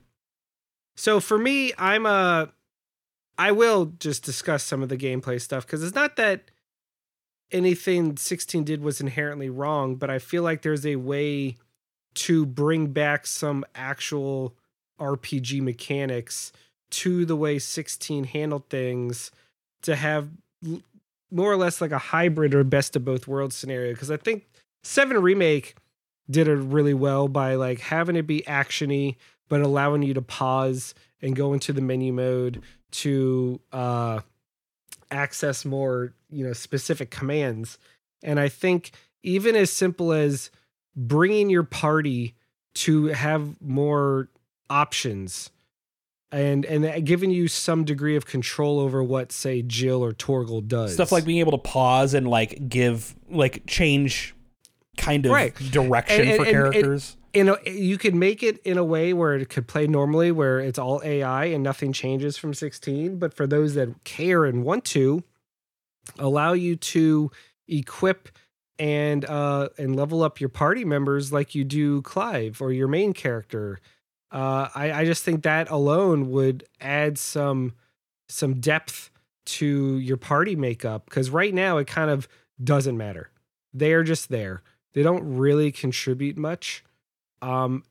[0.95, 2.51] So for me, I'm a.
[3.41, 6.51] I will just discuss some of the gameplay stuff because it's not that
[7.51, 11.57] anything 16 did was inherently wrong, but I feel like there's a way
[12.13, 14.53] to bring back some actual
[14.99, 16.51] RPG mechanics
[16.91, 19.31] to the way 16 handled things
[19.81, 20.29] to have
[21.31, 23.91] more or less like a hybrid or best of both worlds scenario.
[23.91, 24.45] Because I think
[24.83, 25.73] 7 Remake
[26.29, 29.15] did it really well by like having it be actiony,
[29.49, 34.19] but allowing you to pause and go into the menu mode to uh,
[35.09, 37.77] access more, you know, specific commands.
[38.23, 38.91] And I think
[39.23, 40.51] even as simple as
[40.95, 42.35] bringing your party
[42.73, 44.29] to have more
[44.69, 45.49] options
[46.31, 50.93] and and giving you some degree of control over what say Jill or Torgal does.
[50.93, 54.33] Stuff like being able to pause and like give, like change
[54.97, 55.53] kind of Right.
[55.71, 57.17] direction And- for and- and- characters.
[57.33, 60.59] You know you could make it in a way where it could play normally where
[60.59, 64.83] it's all ai and nothing changes from 16 but for those that care and want
[64.85, 65.23] to
[66.19, 67.31] allow you to
[67.67, 68.29] equip
[68.79, 73.13] and uh and level up your party members like you do clive or your main
[73.13, 73.79] character.
[74.31, 77.73] Uh i i just think that alone would add some
[78.27, 79.11] some depth
[79.45, 82.27] to your party makeup because right now it kind of
[82.63, 83.29] doesn't matter.
[83.73, 84.63] They're just there.
[84.93, 86.83] They don't really contribute much
[87.41, 87.83] um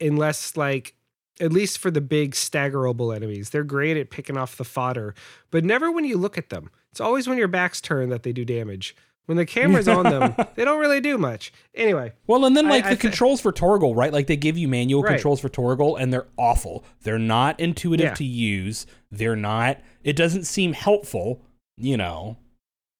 [0.00, 0.94] unless like
[1.40, 5.14] at least for the big staggerable enemies they're great at picking off the fodder
[5.50, 8.32] but never when you look at them it's always when your back's turned that they
[8.32, 8.94] do damage
[9.26, 11.52] When the camera's on them, they don't really do much.
[11.74, 14.10] Anyway, Well, and then like I the thi- controls for Torgal, right?
[14.10, 15.12] Like they give you manual Right.
[15.12, 16.82] controls for Torgal, and they're awful.
[17.02, 18.14] They're not intuitive Yeah.
[18.14, 18.86] to use.
[19.10, 19.82] They're not.
[20.02, 21.42] It doesn't seem helpful.
[21.76, 22.38] You know,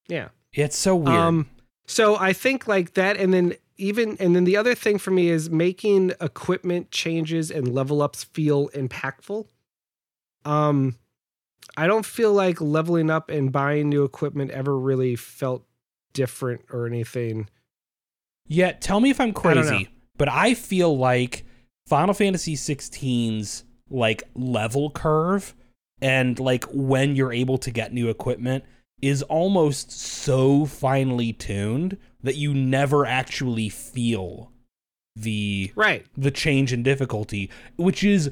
[0.07, 0.29] yeah.
[0.53, 1.17] it's so weird.
[1.17, 1.49] Um,
[1.87, 5.29] so I think like that, and then even and then the other thing for me
[5.29, 9.47] is making equipment changes and level ups feel impactful.
[10.45, 10.97] Um,
[11.77, 15.65] I don't feel like leveling up and buying new equipment ever really felt
[16.13, 17.49] different or anything.
[18.47, 19.91] Yeah, tell me if I'm crazy, know.
[20.17, 21.45] but I feel like
[21.87, 25.55] Final Fantasy 16's like level curve
[26.01, 28.65] and like when you're able to get new equipment
[29.01, 34.51] is almost so finely tuned that you never actually feel
[35.17, 36.07] the Right.
[36.17, 38.31] the change in difficulty, which is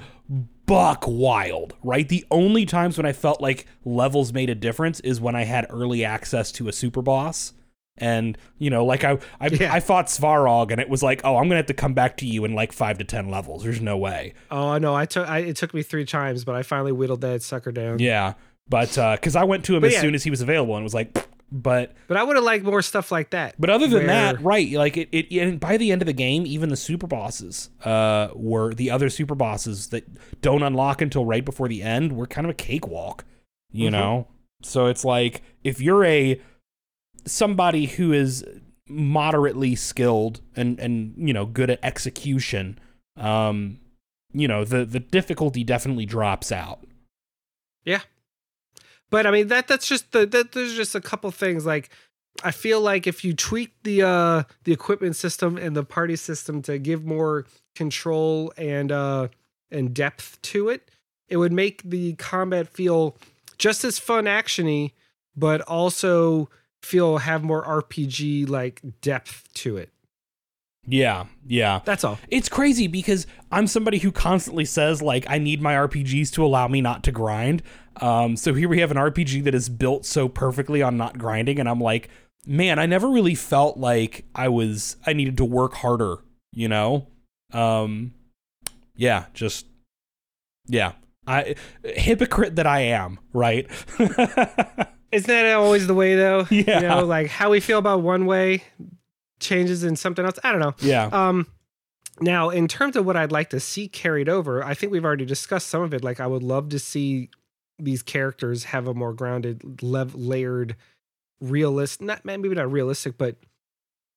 [0.66, 2.08] buck wild, right?
[2.08, 5.66] The only times when I felt like levels made a difference is when I had
[5.70, 7.52] early access to a super boss.
[7.98, 9.72] And, you know, like I I, Yeah.
[9.72, 12.26] I fought Svarog and it was like, oh, I'm gonna have to come back to
[12.26, 13.62] you in like five to ten levels.
[13.62, 14.34] There's no way.
[14.50, 14.94] Oh, no.
[14.94, 15.28] I took.
[15.28, 17.98] I, it took me three times, but I finally whittled that sucker down.
[18.00, 18.34] Yeah.
[18.68, 20.00] But uh because I went to him But as yeah.
[20.02, 21.16] soon as he was available and was like
[21.52, 23.54] but But I would have liked more stuff like that.
[23.58, 24.70] But other than where- that, right?
[24.72, 28.28] Like it, it, and by the end of the game, even the super bosses, uh,
[28.34, 30.04] were the other super bosses that
[30.42, 32.12] don't unlock until right before the end.
[32.12, 33.24] Were kind of a cakewalk,
[33.72, 33.92] you Mhm.
[33.92, 34.28] know.
[34.62, 36.40] So it's like if you're a
[37.26, 38.44] somebody who is
[38.88, 42.78] moderately skilled and and you know good at execution,
[43.16, 43.78] um,
[44.32, 46.80] you know the the difficulty definitely drops out.
[49.10, 51.90] But I mean that that's just the that there's just a couple things like
[52.42, 56.62] I feel like if you tweak the uh the equipment system and the party system
[56.62, 59.28] to give more control and uh
[59.70, 60.90] and depth to it,
[61.28, 63.16] it would make the combat feel
[63.58, 64.92] just as fun actiony,
[65.36, 66.48] but also
[66.82, 69.90] feel have more RPG like depth to it.
[70.88, 71.80] Yeah, yeah.
[71.84, 72.18] That's all.
[72.28, 76.68] It's crazy because I'm somebody who constantly says like I need my RPGs to allow
[76.68, 77.62] me not to grind.
[78.00, 81.58] Um, so here we have an RPG that is built so perfectly on not grinding,
[81.58, 82.08] and I'm like,
[82.46, 86.16] man, I never really felt like I was I needed to work harder.
[86.52, 87.08] You know,
[87.52, 88.12] um,
[88.96, 89.66] yeah, just
[90.66, 90.92] yeah,
[91.26, 91.54] I
[91.84, 93.66] hypocrite that I am, right?
[95.12, 96.46] Isn't that always the way though?
[96.50, 96.80] Yeah.
[96.80, 98.64] You know, like how we feel about one way
[99.40, 100.38] changes in something else.
[100.42, 100.74] I don't know.
[100.80, 101.46] yeah, Um,
[102.20, 105.26] now, in terms of what I'd like to see carried over, I think we've already
[105.26, 106.02] discussed some of it.
[106.02, 107.28] Like, I would love to see
[107.78, 110.76] these characters have a more grounded, lev- layered,
[111.40, 113.36] realist, not maybe not realistic, but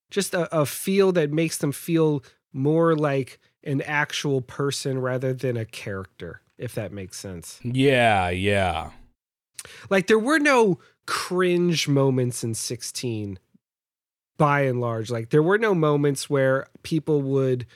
[0.10, 5.58] just a, a feel that makes them feel more like an actual person rather than
[5.58, 7.60] a character, if that makes sense.
[7.63, 8.91] yeah, yeah.
[9.89, 13.39] Like, there were no cringe moments in 16
[14.39, 15.12] by and large.
[15.12, 17.67] Like there were no moments where people would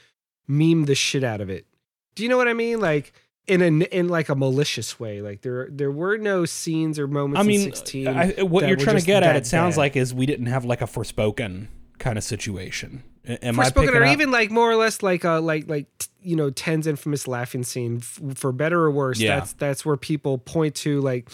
[0.47, 1.67] meme the shit out of it.
[2.15, 2.79] Do you know what I mean?
[2.79, 3.13] Like
[3.47, 5.21] in a in like a malicious way.
[5.21, 8.07] Like there there were no scenes or moments I mean, in 16.
[8.07, 9.81] I, what you're trying to get at, it sounds bad.
[9.81, 11.67] like, is we didn't have like a Forspoken
[11.99, 13.03] kind of situation.
[13.25, 15.87] Am Forspoken or even like more or less like a like like
[16.21, 19.19] you know Ten's infamous laughing scene for better or worse.
[19.19, 19.39] Yeah.
[19.39, 21.29] That's that's where people point to like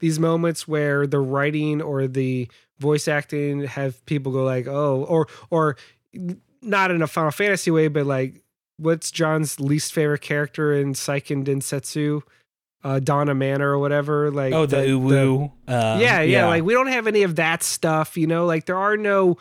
[0.00, 2.48] these moments where the writing or the
[2.78, 5.76] voice acting have people go like oh or or
[6.62, 8.43] not in a Final Fantasy way, but like
[8.78, 12.22] what's John's least favorite character in Seiken Densetsu?
[12.82, 14.30] Uh, Donna Manor or whatever.
[14.30, 15.50] Like oh, the, uwu.
[15.66, 18.44] uh, yeah, yeah, Like we don't have any of that stuff, you know.
[18.44, 19.38] Like there are no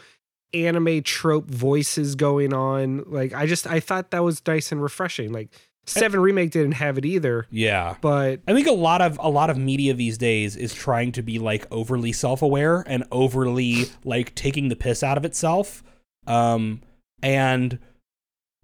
[0.54, 3.04] anime trope voices going on.
[3.08, 5.34] Like I just I thought that was nice and refreshing.
[5.34, 5.50] Like
[5.86, 7.98] Seven remake didn't have it either, yeah.
[8.00, 11.22] but I think a lot of a lot of media these days is trying to
[11.22, 15.84] be like overly self-aware and overly like taking the piss out of itself.
[16.26, 16.82] Um,
[17.22, 17.80] and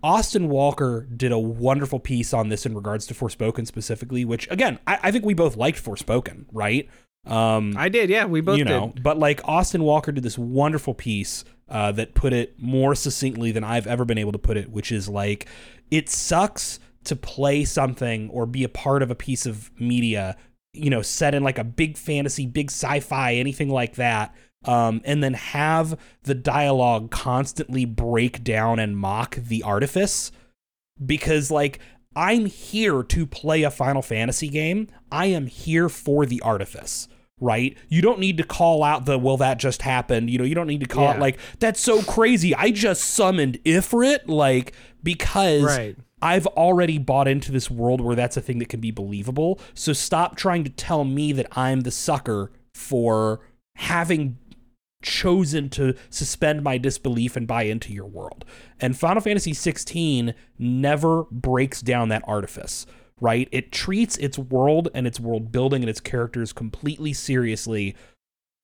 [0.01, 4.79] Austin Walker did a wonderful piece on this in regards to Forspoken specifically, which again,
[4.87, 6.89] I, I think we both liked Forspoken, right?
[7.25, 8.09] Um, I did.
[8.09, 9.03] Yeah, we both you know, did.
[9.03, 13.63] but like Austin Walker did this wonderful piece uh, that put it more succinctly than
[13.63, 15.47] I've ever been able to put it, which is like,
[15.91, 20.37] it sucks to play something or be a part of a piece of media,
[20.73, 24.33] you know, set in like a big fantasy, big sci-fi, anything like that.
[24.65, 30.33] Um, and then have the dialogue constantly break down and mock the artifice
[31.03, 31.79] because like
[32.15, 34.87] I'm here to play a Final Fantasy game.
[35.11, 37.07] I am here for the artifice,
[37.39, 37.77] right?
[37.87, 40.29] You don't need to call out the well that just happened.
[40.29, 42.53] You know, you don't need to call it like that's so crazy.
[42.53, 45.95] I just summoned Ifrit like because Right.
[46.21, 49.57] I've already bought into this world where that's a thing that can be believable.
[49.73, 53.39] So stop trying to tell me that I'm the sucker for
[53.75, 54.37] having
[55.01, 58.45] chosen to suspend my disbelief and buy into your world.
[58.79, 62.85] And Final Fantasy 16 never breaks down that artifice,
[63.21, 63.47] right?
[63.51, 67.95] It treats its world and its world building and its characters completely seriously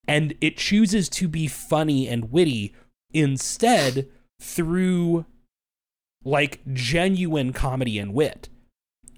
[0.08, 2.74] and it chooses to be funny and witty
[3.14, 4.10] instead
[4.42, 5.26] through
[6.24, 8.50] like genuine comedy and wit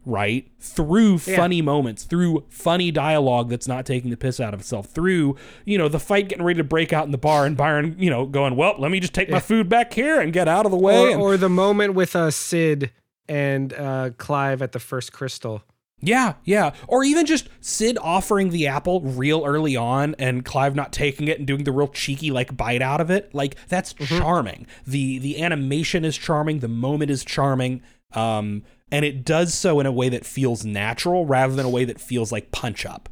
[0.08, 1.36] right through Yeah.
[1.36, 5.36] funny moments through funny dialogue that's not taking the piss out of itself through
[5.66, 8.10] you know the fight getting ready to break out in the bar and byron you
[8.10, 10.72] know going well let me just take my food back here and get out of
[10.72, 12.91] the way Or, and- or the moment with uh, Cid
[13.28, 15.62] and uh, Clive at the first crystal.
[15.99, 16.74] Yeah, yeah.
[16.88, 21.39] Or even just Cid offering the apple real early on and Clive not taking it
[21.39, 23.34] and doing the real cheeky like bite out of it.
[23.34, 24.68] Like that's charming.
[24.86, 27.82] The the animation is charming, the moment is charming.
[28.14, 31.85] Um and it does so in a way that feels natural rather than a way
[31.85, 33.09] that feels like punch up,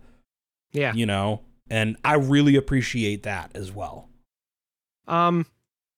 [0.71, 0.93] Yeah.
[0.93, 1.41] you know?
[1.69, 4.09] And I really appreciate that as well.
[5.07, 5.45] Um,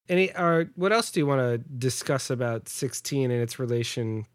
[0.09, 4.25] any or what else do you want to discuss about 16 and its relation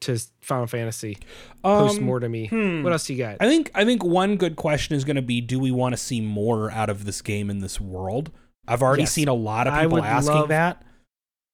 [0.00, 1.18] to Final Fantasy
[1.62, 2.82] post Um, mortem hmm.
[2.82, 3.36] What else you got?
[3.40, 5.96] I think I think one good question is going to be do we want to
[5.96, 8.30] see more out of this game in this world?
[8.66, 9.12] I've already Yes.
[9.12, 10.82] seen a lot of people asking love- that.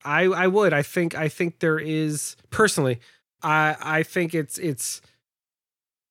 [0.05, 0.73] I I would.
[0.73, 3.01] I think I think there is personally.
[3.43, 5.01] I I think it's it's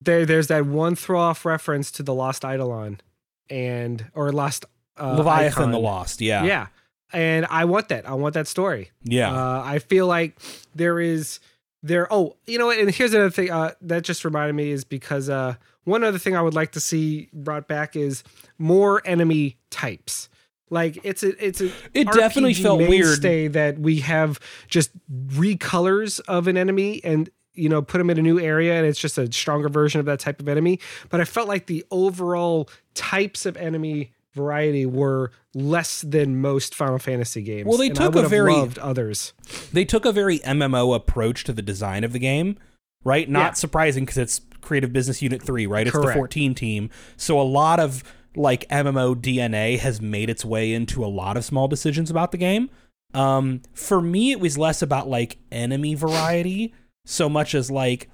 [0.01, 0.25] there.
[0.25, 3.01] There's that one throw off reference to the Lost Eidolon,
[3.49, 4.65] and or Lost
[4.99, 5.71] uh, Leviathan Eikon.
[5.71, 6.43] the Lost, yeah.
[6.43, 6.67] Yeah,
[7.13, 8.07] and I want that.
[8.07, 8.91] I want that story.
[9.03, 9.31] Yeah.
[9.31, 10.39] Uh, I feel like
[10.75, 11.39] there is
[11.81, 12.11] there.
[12.11, 12.79] Oh, you know what?
[12.79, 16.35] And here's another thing uh, that just reminded me is because uh, one other thing
[16.35, 18.23] I would like to see brought back is
[18.57, 20.28] more enemy types.
[20.69, 23.21] Like it's a it's a It definitely RPG felt weird.
[23.53, 24.91] that we have just
[25.29, 28.99] recolors of an enemy and you know put them in a new area and it's
[28.99, 30.79] just a stronger version of that type of enemy.
[31.09, 36.99] But I felt like the overall types of enemy variety were less than most Final
[36.99, 37.65] Fantasy games.
[37.67, 39.33] Well, they took a very- loved others.
[39.73, 42.55] they took a very MMO approach to the design of the game,
[43.03, 43.27] right?
[43.27, 43.53] Not Yeah.
[43.53, 45.87] surprising because it's Creative Business Unit 3, right?
[45.87, 46.91] It's the 14 team.
[47.17, 48.03] So a lot of
[48.39, 52.37] like MMO DNA has made its way into a lot of small decisions about the
[52.37, 52.69] game.
[53.13, 56.73] Um, for me, it was less about like enemy variety,
[57.05, 58.09] so much as like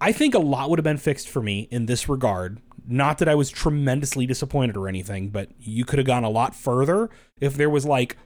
[0.00, 2.60] I think a lot would have been fixed for me in this regard.
[2.86, 6.54] Not that I was tremendously disappointed or anything, but you could have gone a lot
[6.54, 7.08] further
[7.40, 8.16] if there was like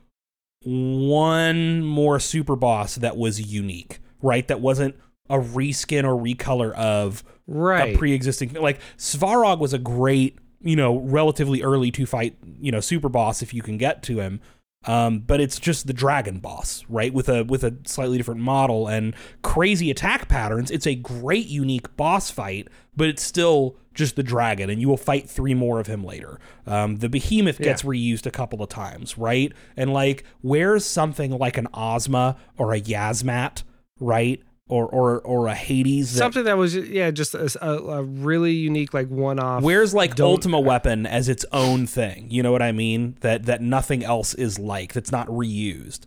[0.64, 4.48] one more super boss that was unique, right?
[4.48, 4.96] That wasn't
[5.28, 7.94] a reskin or recolor of Right.
[7.94, 12.80] a pre-existing like Svarog was a great, you know, relatively early to fight, you know,
[12.80, 14.40] super boss if you can get to him.
[14.84, 17.12] Um, but it's just the dragon boss, right?
[17.12, 20.70] With a with a slightly different model and crazy attack patterns.
[20.70, 24.96] It's a great unique boss fight, but it's still just the dragon, and you will
[24.96, 26.38] fight three more of him later.
[26.66, 29.52] Um, the behemoth gets reused a couple of times, right?
[29.76, 33.64] And like, where's something like an Ozma or a Yiazmat,
[33.98, 34.40] right?
[34.68, 38.52] Or or or a Hades that Something that was yeah, just a, a, a really
[38.52, 39.62] unique like one off.
[39.62, 42.26] Where's like Ultima Weapon as its own thing?
[42.30, 43.16] You know what I mean?
[43.20, 44.92] That that nothing else is like.
[44.92, 46.00] That's not reused.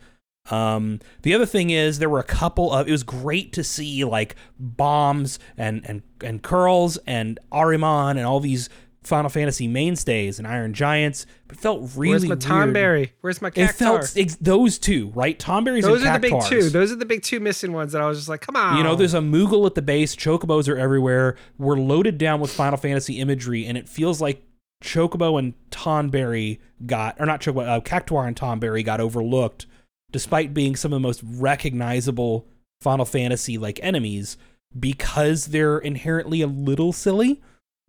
[0.51, 2.87] Um, the other thing is there were a couple of.
[2.87, 8.41] It was great to see like bombs and and and coeurls and Ahriman and all
[8.41, 8.69] these
[9.03, 11.25] Final Fantasy mainstays and Iron Giants.
[11.47, 12.75] But it felt really Where's my weird.
[12.75, 13.11] Tonberry?
[13.21, 13.69] Where's my Cactuar?
[13.69, 15.37] It felt ex- those two right.
[15.39, 16.49] Tom Tonberries Those are the big Cactuars.
[16.49, 16.69] two.
[16.69, 18.77] Those are the big two missing ones that I was just like, come on.
[18.77, 20.15] You know, there's a Moogle at the base.
[20.15, 21.35] Chocobos are everywhere.
[21.57, 24.43] We're loaded down with Final Fantasy imagery, and it feels like
[24.83, 29.65] Chocobo and Tom Tonberry got, or not Chocobo, uh, Cactuar and Tonberry got overlooked,
[30.11, 32.47] despite being some of the most recognizable
[32.81, 34.37] Final Fantasy like enemies
[34.77, 37.41] because they're inherently a little silly.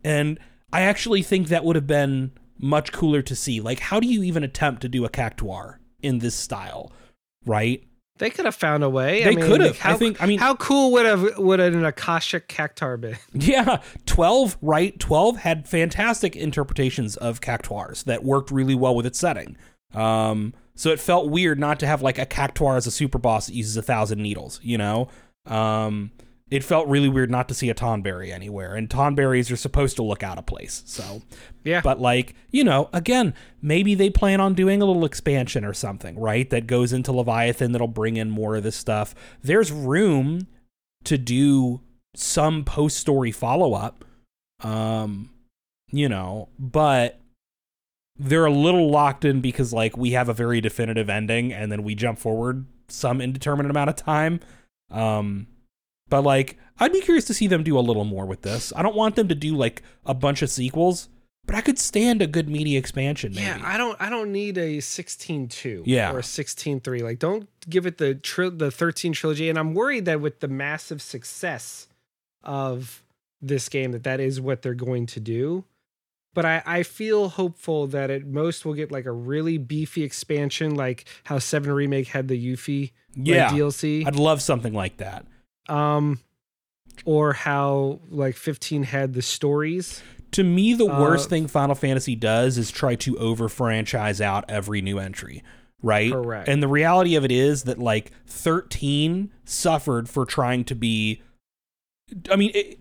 [0.03, 0.39] And
[0.73, 3.59] I actually think that would have been much cooler to see.
[3.61, 6.91] Like, how do you even attempt to do a Cactuar in this style,
[7.45, 7.83] right?
[8.17, 9.23] They could have found a way.
[9.23, 9.71] They I mean, could have.
[9.71, 13.17] like, How, I think- I mean- how cool would have would an Akashic Cactuar been?
[13.33, 14.97] Yeah, 12, right?
[14.99, 19.57] 12 had fantastic interpretations of cactuars that worked really well with its setting.
[19.95, 23.47] Um, so it felt weird not to have like a cactuar as a super boss
[23.47, 25.07] that uses a thousand needles, you know?
[25.47, 26.11] Um,
[26.51, 30.03] it felt really weird not to see a tonberry anywhere, and tonberries are supposed to
[30.03, 30.83] look out of place.
[30.85, 31.21] So,
[31.63, 31.79] Yeah.
[31.81, 36.19] but like, you know, again, maybe they plan on doing a little expansion or something,
[36.19, 36.49] right?
[36.49, 39.15] That goes into Leviathan that'll bring in more of this stuff.
[39.41, 40.47] There's room
[41.05, 41.81] to do
[42.15, 44.03] some post story follow up.
[44.61, 45.29] Um,
[45.89, 47.19] you know, but
[48.19, 51.81] they're a little locked in because like we have a very definitive ending and then
[51.83, 54.39] we jump forward some indeterminate amount of time.
[54.91, 55.47] Um
[56.11, 58.71] but like I'd be curious to see them do a little more with this.
[58.75, 61.09] I don't want them to do like a bunch of sequels,
[61.45, 63.31] but I could stand a good media expansion.
[63.33, 63.45] Maybe.
[63.45, 66.11] Yeah, I don't I don't need a 16-2 Yeah.
[66.11, 67.01] or a 16-3.
[67.01, 70.47] Like don't give it the tri- the 13 trilogy and I'm worried that with the
[70.47, 71.87] massive success
[72.43, 73.03] of
[73.41, 75.63] this game that that is what they're going to do.
[76.33, 80.75] But I, I feel hopeful that at most we'll get like a really beefy expansion,
[80.75, 84.07] like how Seven Remake had the Yuffie like, yeah, DLC.
[84.07, 85.25] I'd love something like that.
[85.67, 86.19] Um
[87.05, 90.01] or how like 15 had the stories
[90.33, 94.45] To me, the Uh, worst thing Final Fantasy does is try to over franchise out
[94.49, 95.43] every new entry,
[95.83, 96.11] right?
[96.11, 96.47] Correct.
[96.47, 101.21] And the reality of it is that like 13 suffered for trying to be.
[102.31, 102.79] I mean, it,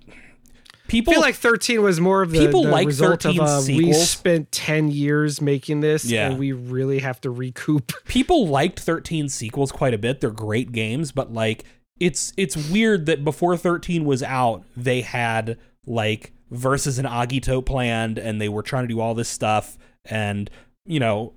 [0.89, 3.47] people I feel like 13 was more of the, People the like result 13 of
[3.49, 6.29] uh, we spent 10 years making this Yeah.
[6.31, 7.93] and we really have to recoup.
[8.07, 10.21] people liked 13 sequels quite a bit.
[10.21, 11.65] They're great games, but like
[12.01, 18.19] it's it's weird that before 13 was out, they had like versus an Agito planned
[18.19, 20.51] and they were trying to do all this stuff and
[20.85, 21.35] you know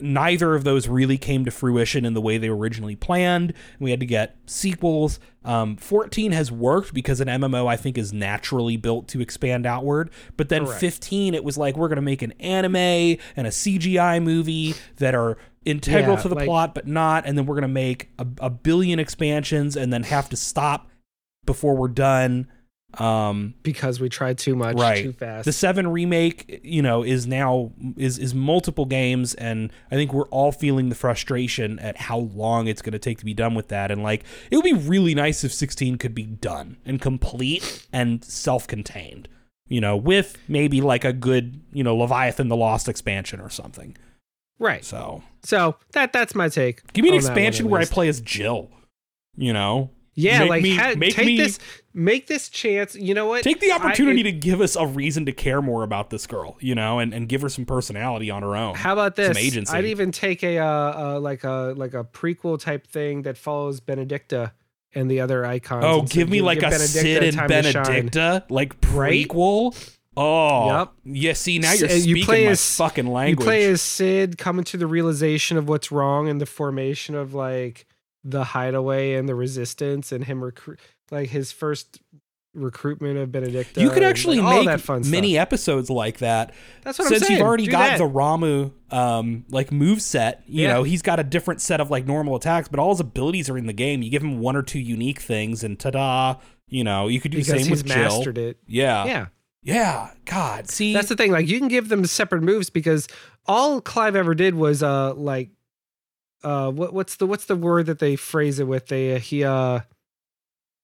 [0.00, 3.52] neither of those really came to fruition in the way they were originally planned.
[3.78, 5.20] We had to get sequels.
[5.44, 10.10] Um, 14 has worked because an MMO I think is naturally built to expand outward.
[10.36, 10.80] But then Correct.
[10.80, 15.14] 15, it was like we're going to make an anime and a CGI movie that
[15.14, 17.26] are integral Yeah, to the like- plot but not.
[17.26, 20.88] And then we're going to make a, a billion expansions and then have to stop
[21.44, 22.46] before we're done.
[22.98, 25.02] Um, because we tried too much Right.
[25.04, 25.46] too fast.
[25.46, 30.28] the seven remake you know is now is is multiple games and i think we're
[30.28, 33.68] all feeling the frustration at how long it's going to take to be done with
[33.68, 37.86] that and like it would be really nice if 16 could be done and complete
[37.94, 39.26] and self-contained
[39.68, 43.96] you know with maybe like a good you know leviathan the lost expansion or something
[44.58, 44.84] right.
[44.84, 46.92] so So that that's my take.
[46.92, 48.68] give me an expansion where i play as jill
[49.36, 51.58] you know Yeah, make like me- ha- make take me- this
[51.94, 52.94] make this chance.
[52.94, 53.42] You know what?
[53.42, 56.26] take the I- opportunity it- to give us a reason to care more about this
[56.26, 59.28] girl you know and, and give her some personality on her own How about this?
[59.28, 59.72] some agency.
[59.74, 60.66] I'd even take a uh,
[61.16, 64.52] uh like a like a prequel type thing that follows Benedicta
[64.94, 65.84] and the other Eikons.
[65.86, 67.82] Oh, give me like a Benedicta Cid and time to shine.
[67.84, 69.26] Benedicta like Right?
[69.26, 69.94] prequel.
[70.14, 70.92] Oh, Yep.
[71.06, 73.46] Yeah, see now you're uh, you speaking play my as- fucking You language.
[73.46, 77.86] play as Cid coming to the realization of what's wrong and the formation of like
[78.24, 80.78] the hideaway and the resistance and him recruit
[81.10, 82.00] like his first
[82.54, 83.80] recruitment of Benedicta.
[83.80, 85.42] you could and, actually like, all make that fun mini stuff.
[85.42, 86.52] episodes like that.
[86.82, 87.28] That's what Since I'm saying.
[87.28, 87.98] Since you've already Do got that.
[87.98, 90.74] the Ramuh um like move set, you Yeah.
[90.74, 93.56] know, he's got a different set of like normal attacks, but all his abilities are
[93.56, 94.02] in the game.
[94.02, 96.36] You give him one or two unique things and ta-da,
[96.68, 97.96] you know, you could do the same he's with Jill.
[97.96, 98.58] mastered it.
[98.66, 99.06] Yeah.
[99.06, 99.26] Yeah.
[99.62, 100.10] Yeah.
[100.26, 100.68] God.
[100.68, 101.32] See That's the thing.
[101.32, 103.08] Like you can give them separate moves because
[103.46, 105.48] all Clive ever did was uh like
[106.44, 108.86] uh what what's the what's the word that they phrase it with?
[108.88, 109.80] They uh, he uh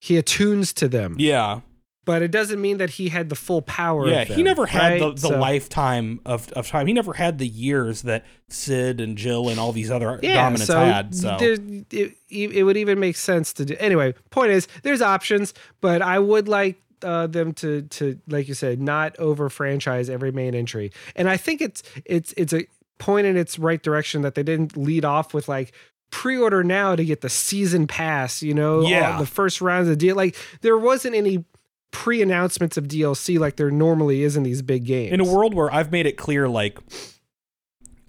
[0.00, 1.16] he attunes to them.
[1.18, 1.60] Yeah.
[2.04, 4.08] But it doesn't mean that he had the full power.
[4.08, 4.98] Yeah, of he never had right?
[5.00, 6.86] the, the So- lifetime of, of time.
[6.86, 10.66] He never had the years that Cid and Jill and all these other Yeah, dominants
[10.68, 11.14] so had.
[11.14, 11.58] So there-
[11.90, 13.76] it, it would even make sense to do.
[13.78, 15.52] Anyway, point is, there's options,
[15.82, 20.32] but I would like uh, them to to like you said, not over franchise every
[20.32, 20.90] main entry.
[21.14, 22.64] And I think it's it's it's a
[22.98, 25.72] point in its right direction that they didn't lead off with like
[26.10, 28.42] pre-order now to get the season pass.
[28.42, 29.18] You know, Yeah.
[29.18, 30.16] the first rounds of the deal.
[30.16, 31.44] Like there wasn't any
[31.90, 35.12] pre-announcements of DLC like there normally is in these big games.
[35.12, 36.78] in a world where I've made it clear, like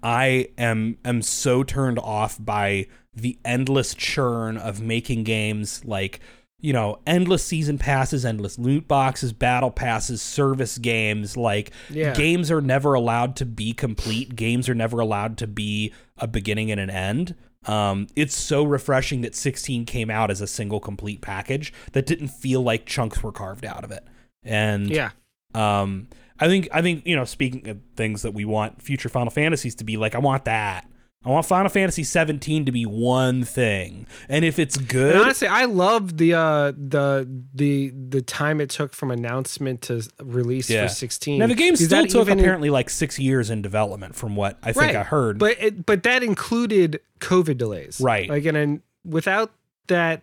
[0.02, 6.20] I am am so turned off by the endless churn of making games like
[6.60, 12.14] you know endless season passes endless loot boxes battle passes service games like Yeah.
[12.14, 16.70] games are never allowed to be complete games are never allowed to be a beginning
[16.70, 17.34] and an end
[17.66, 22.28] um, it's so refreshing that 16 came out as a single complete package that didn't
[22.28, 24.04] feel like chunks were carved out of it
[24.42, 25.10] and yeah.
[25.54, 26.08] um,
[26.38, 29.74] I think I think you know, speaking of things that we want future Final Fantasies
[29.74, 30.89] to be like, I want that.
[31.22, 35.48] I want Final Fantasy 17 to be one thing, and if it's good, And honestly,
[35.48, 40.86] I love the uh the the the time it took from announcement to release Yeah.
[40.86, 41.38] for 16.
[41.38, 44.56] now the game Because still took even- apparently like six years in development, from what
[44.62, 44.96] I think Right.
[44.96, 45.38] I heard.
[45.38, 48.30] but it, but that included COVID delays, Right.
[48.30, 49.50] Like and, and without
[49.88, 50.22] that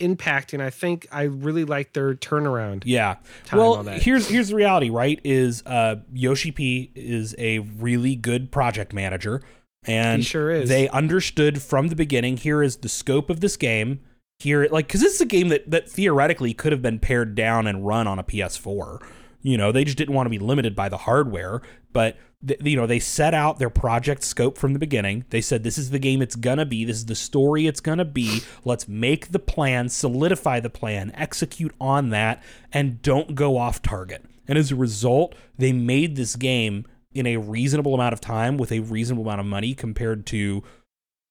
[0.00, 2.82] impacting, I think I really like their turnaround.
[2.86, 4.02] yeah, time well, on that.
[4.02, 5.20] here's here's the reality, right?
[5.22, 9.40] Is uh, Yoshi P is a really good project manager,
[9.86, 10.68] and He sure is.
[10.68, 12.36] They understood from the beginning.
[12.36, 14.00] Here is the scope of this game.
[14.38, 17.66] Here, like, because this is a game that that theoretically could have been pared down
[17.66, 19.04] and run on a PS4.
[19.42, 21.60] You know, they just didn't want to be limited by the hardware,
[21.92, 22.16] but
[22.46, 25.24] th- you know, they set out their project scope from the beginning.
[25.30, 27.80] They said this is the game it's going to be, this is the story it's
[27.80, 28.42] going to be.
[28.64, 34.24] Let's make the plan, solidify the plan, execute on that and don't go off target.
[34.48, 38.72] And as a result, they made this game in a reasonable amount of time with
[38.72, 40.62] a reasonable amount of money compared to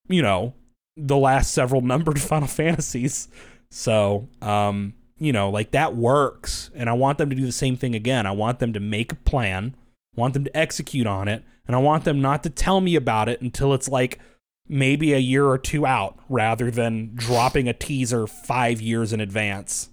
[0.07, 0.53] you know,
[0.95, 3.27] the last several numbered Final Fantasies.
[3.71, 6.69] So, um, you know, like that works.
[6.75, 8.25] And I want them to do the same thing again.
[8.25, 9.75] I want them to make a plan,
[10.15, 13.29] want them to execute on it, and I want them not to tell me about
[13.29, 14.19] it until it's like
[14.67, 19.89] maybe a year or two out rather than dropping a teaser five years in advance.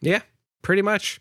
[0.00, 0.22] Yeah,
[0.62, 1.20] pretty much.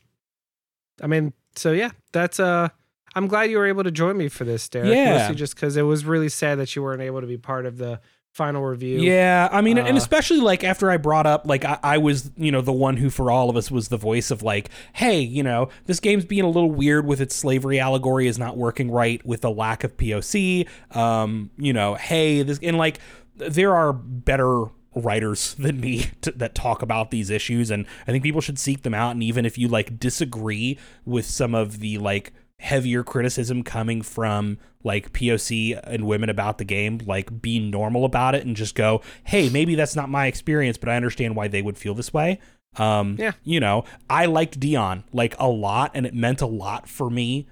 [1.01, 2.69] I mean, so yeah, that's uh
[3.16, 4.89] I'm glad you were able to join me for this, Derek.
[4.89, 5.18] Yeah.
[5.20, 7.78] Mostly just because it was really sad that you weren't able to be part of
[7.78, 7.99] the
[8.32, 8.99] final review.
[8.99, 12.32] Yeah, I mean, and Uh, especially like after I brought up, like I, I was,
[12.36, 15.20] you know, the one who for all of us was the voice of like, hey,
[15.20, 18.89] you know, this game's being a little weird with its slavery allegory is not working
[18.89, 20.68] right with the lack of POC.
[20.95, 22.97] Um, you know, hey, this and like
[23.36, 28.24] there are better writers than me to, that talk about these issues and i think
[28.24, 31.97] people should seek them out and even if you like disagree with some of the
[31.97, 32.32] like
[32.64, 38.36] heavier criticism coming from like POC and women about the game, like be normal about
[38.36, 41.61] it and just go, hey, maybe that's not my experience, but I understand why they
[41.61, 42.39] would feel this way.
[42.78, 43.34] Um, Yeah.
[43.43, 47.47] you know, I liked Dion like a lot, and it meant a lot for me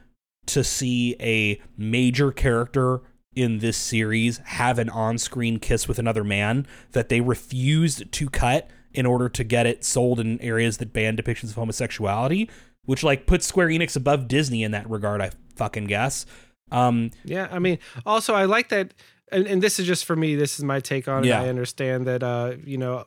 [0.48, 3.02] to see a major character
[3.36, 8.70] in this series have an on-screen kiss with another man that they refused to cut
[8.94, 12.50] in order to get it sold in areas that ban depictions of homosexuality,
[12.86, 16.26] which like puts Square Enix above Disney in that regard, I fucking guess.
[16.72, 18.94] Um, Yeah, I mean, also I like that,
[19.32, 20.36] and, and this is just for me.
[20.36, 21.32] This is my take on it.
[21.32, 23.06] I understand that, uh, you know,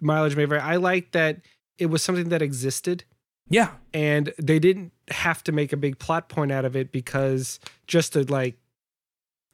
[0.00, 0.60] mileage may vary.
[0.60, 1.40] I like that
[1.78, 3.04] it was something that existed,
[3.48, 7.60] yeah, and they didn't have to make a big plot point out of it because
[7.86, 8.58] just to like,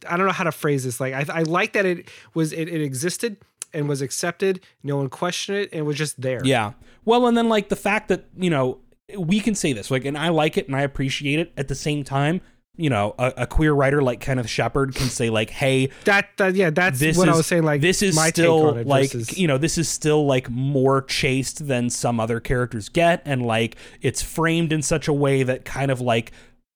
[0.09, 0.99] I don't know how to phrase this.
[0.99, 3.37] Like, I, I like that it was it, it existed
[3.75, 4.61] and was accepted.
[4.83, 6.41] No one questioned it, and it was just there.
[6.45, 6.73] Yeah.
[7.05, 8.79] Well, and then like the fact that, you know,
[9.19, 11.75] we can say this, like, and I like it and I appreciate it at the
[11.75, 12.41] same time.
[12.75, 16.55] You know, a, a queer writer like Kenneth Shepard can say like, "Hey, That, that
[16.55, 17.65] yeah, that's this what is I was saying.
[17.65, 20.49] Like, this is still take on it like versus- you know this is still like
[20.49, 25.43] more chaste than some other characters get, and like it's framed in such a way
[25.43, 26.33] that kind of like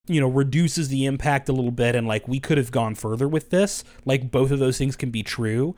[0.07, 3.27] you know reduces the impact a little bit, and like we could have gone further
[3.27, 3.83] with this.
[4.05, 5.75] Like both of those things can be true.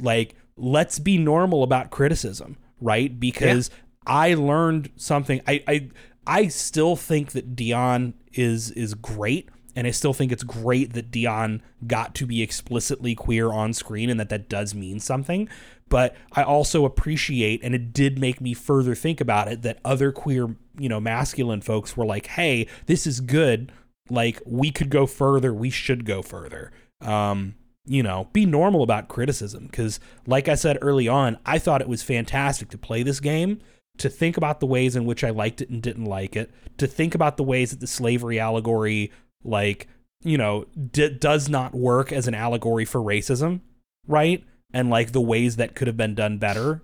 [0.00, 3.20] Like let's be normal about criticism, right?
[3.20, 3.70] Because
[4.08, 5.40] I learned something.
[5.46, 5.88] I I
[6.26, 9.48] I still think that Dion is is great
[9.78, 14.10] and I still think it's great that Dion got to be explicitly queer on screen
[14.10, 15.48] and that that does mean something.
[15.88, 20.10] But I also appreciate, and it did make me further think about it, that other
[20.10, 23.70] queer, you know, masculine folks were like, hey, this is good.
[24.10, 25.54] Like, we could go further.
[25.54, 26.72] We should go further.
[27.00, 27.54] Um,
[27.86, 29.66] you know, be normal about criticism.
[29.66, 33.60] Because, like I said early on, I thought it was fantastic to play this game
[33.98, 36.86] to think about the ways in which I liked it and didn't like it, to
[36.86, 39.12] think about the ways that the slavery allegory,
[39.44, 39.88] like,
[40.22, 43.60] you know, d- does not work as an allegory for racism,
[44.06, 44.44] right?
[44.72, 46.82] And like the ways that could have been done better.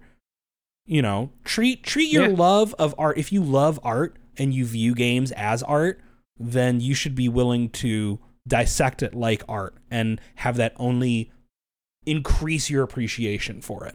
[0.86, 2.36] You know, treat treat your Yeah.
[2.36, 3.16] love of art.
[3.16, 6.00] If you love art and you view games as art,
[6.38, 11.30] then you should be willing to dissect it like art and have that only
[12.04, 13.94] increase your appreciation for it.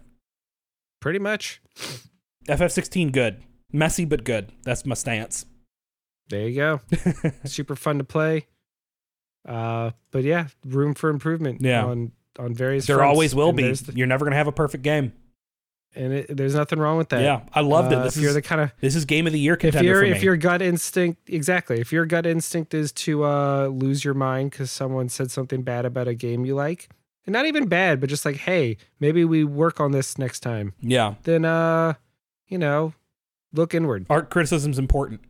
[1.01, 1.61] pretty much.
[2.49, 3.41] FF16 good.
[3.71, 4.51] Messy but good.
[4.63, 5.45] That's my stance.
[6.29, 6.81] There you go.
[7.45, 8.47] Super fun to play.
[9.47, 11.61] Uh, but yeah, room for improvement.
[11.61, 11.85] Yeah.
[11.85, 12.85] on on various.
[12.85, 13.09] there fronts.
[13.13, 13.71] always will And be.
[13.71, 15.11] the- You're never going to have a perfect game.
[15.95, 17.21] and it, there's nothing wrong with that.
[17.21, 18.03] Yeah, I loved Uh, it.
[18.03, 20.01] This if you're is the kind of this is game of the year if contender
[20.03, 20.11] me.
[20.11, 24.51] if your gut instinct exactly if your gut instinct is to uh lose your mind
[24.51, 26.89] because someone said something bad about a game you like
[27.25, 30.73] and not even bad but just like hey maybe we work on this next time
[30.79, 31.93] yeah, then uh
[32.49, 32.93] you know
[33.53, 35.21] look inward art criticism's important.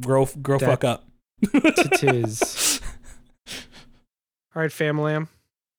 [0.00, 1.04] Grow grow That- fuck up.
[1.96, 2.80] Tis.
[4.54, 5.26] all right family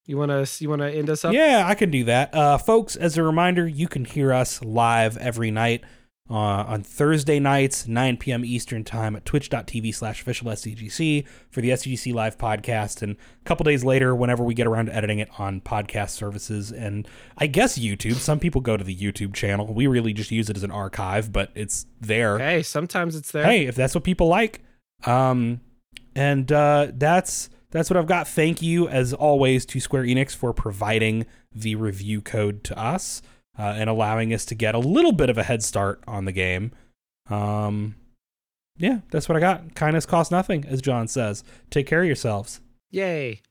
[0.08, 2.34] you want to you want to end us up Yeah, I can do that.
[2.34, 5.84] Uh, folks, as a reminder, you can hear us live every night
[6.30, 8.46] uh, on Thursday nights, 9 p.m.
[8.46, 13.02] Eastern Time at twitch.tv slash official SCGC for the SCGC Live podcast.
[13.02, 16.72] And a couple days later, whenever we get around to editing it on podcast services
[16.72, 17.08] and
[17.38, 18.16] I guess YouTube.
[18.16, 19.74] Some people go to the YouTube channel.
[19.74, 23.44] We really just use it as an archive, but it's there hey sometimes it's there
[23.44, 24.62] hey, if that's what people like.
[25.06, 25.62] Um,
[26.16, 28.28] and uh, that's that's what I've got.
[28.28, 33.22] Thank you, as always, to Square Enix for providing the review code to us
[33.58, 36.32] uh, and allowing us to get a little bit of a head start on the
[36.32, 36.72] game.
[37.30, 37.96] Um,
[38.78, 39.76] yeah, that's what I got.
[39.76, 41.44] Kindness costs nothing, as John says.
[41.70, 42.62] Take care of yourselves.
[42.90, 43.42] Yay.